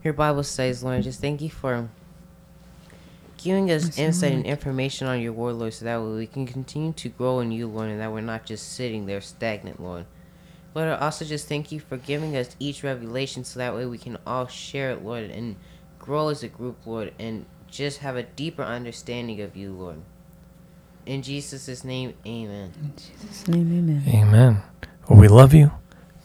your 0.02 0.12
Bible 0.12 0.42
studies, 0.42 0.82
Lord. 0.82 1.04
Just 1.04 1.20
thank 1.20 1.40
you 1.40 1.50
for 1.50 1.88
giving 3.36 3.70
us 3.70 3.84
Yes, 3.84 3.98
insight 3.98 4.32
and 4.32 4.44
information 4.44 5.06
on 5.06 5.20
your 5.20 5.32
word, 5.32 5.54
Lord, 5.54 5.74
so 5.74 5.84
that 5.84 6.00
way 6.00 6.14
we 6.14 6.26
can 6.26 6.46
continue 6.46 6.92
to 6.94 7.08
grow 7.08 7.40
in 7.40 7.52
you, 7.52 7.68
Lord, 7.68 7.90
and 7.90 8.00
that 8.00 8.12
we're 8.12 8.20
not 8.22 8.44
just 8.44 8.72
sitting 8.72 9.06
there 9.06 9.20
stagnant, 9.20 9.80
Lord. 9.80 10.06
Lord, 10.74 10.88
I 10.88 10.96
also 10.96 11.24
just 11.24 11.48
thank 11.48 11.70
you 11.70 11.80
for 11.80 11.96
giving 11.96 12.36
us 12.36 12.56
each 12.58 12.82
revelation 12.82 13.44
so 13.44 13.58
that 13.58 13.74
way 13.74 13.86
we 13.86 13.98
can 13.98 14.18
all 14.26 14.46
share 14.46 14.90
it, 14.90 15.02
Lord, 15.04 15.30
and 15.30 15.56
grow 15.98 16.28
as 16.28 16.42
a 16.42 16.48
group, 16.48 16.84
Lord, 16.86 17.14
and 17.18 17.46
just 17.70 17.98
have 17.98 18.16
a 18.16 18.24
deeper 18.24 18.62
understanding 18.62 19.40
of 19.40 19.56
you, 19.56 19.72
Lord. 19.72 20.02
In 21.06 21.22
Jesus' 21.22 21.84
name, 21.84 22.14
amen. 22.26 22.72
In 22.82 22.92
Jesus' 22.96 23.46
name, 23.48 23.72
amen. 23.78 24.02
Amen. 24.08 24.62
Well, 25.08 25.20
we 25.20 25.28
love 25.28 25.54
you. 25.54 25.70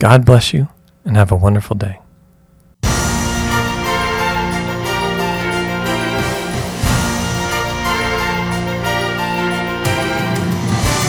God 0.02 0.26
bless 0.26 0.52
you, 0.52 0.68
and 1.06 1.16
have 1.16 1.32
a 1.32 1.36
wonderful 1.36 1.76
day. 1.76 1.99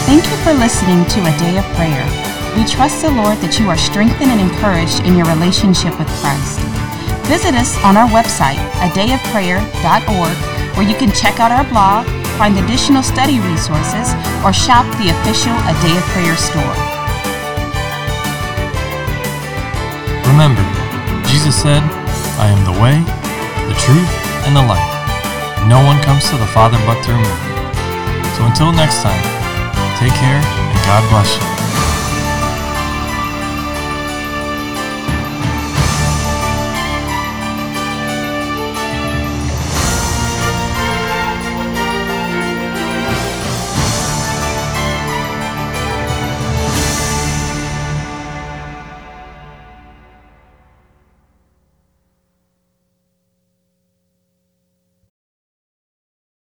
Thank 0.05 0.29
you 0.29 0.37
for 0.45 0.53
listening 0.53 1.07
to 1.07 1.21
A 1.25 1.33
Day 1.39 1.57
of 1.57 1.65
Prayer. 1.73 2.05
We 2.55 2.67
trust 2.69 3.01
the 3.01 3.11
Lord 3.13 3.39
that 3.39 3.57
you 3.59 3.71
are 3.71 3.79
strengthened 3.79 4.29
and 4.29 4.45
encouraged 4.45 5.01
in 5.09 5.17
your 5.17 5.25
relationship 5.25 5.99
with 5.99 6.13
Christ. 6.21 6.61
Visit 7.33 7.55
us 7.57 7.73
on 7.89 7.97
our 7.97 8.13
website, 8.13 8.61
adayofprayer.org, 8.85 10.37
where 10.77 10.87
you 10.87 10.97
can 10.97 11.11
check 11.17 11.41
out 11.41 11.51
our 11.51 11.65
blog, 11.73 12.05
find 12.37 12.59
additional 12.59 13.03
study 13.03 13.41
resources, 13.41 14.13
or 14.45 14.53
shop 14.53 14.85
the 15.01 15.09
official 15.09 15.57
A 15.65 15.73
Day 15.81 15.97
of 15.97 16.05
Prayer 16.13 16.37
store. 16.37 16.92
Remember, 20.33 20.65
Jesus 21.29 21.55
said, 21.55 21.83
I 22.41 22.49
am 22.49 22.65
the 22.65 22.73
way, 22.81 22.97
the 23.69 23.77
truth, 23.79 24.09
and 24.49 24.57
the 24.57 24.63
life. 24.65 25.69
No 25.69 25.85
one 25.85 26.03
comes 26.03 26.25
to 26.31 26.39
the 26.39 26.47
Father 26.47 26.79
but 26.87 27.05
through 27.05 27.21
me. 27.21 27.35
So 28.39 28.47
until 28.47 28.73
next 28.73 29.03
time, 29.03 29.23
take 30.01 30.15
care 30.15 30.41
and 30.41 30.79
God 30.87 31.07
bless 31.11 31.37
you. 31.37 31.52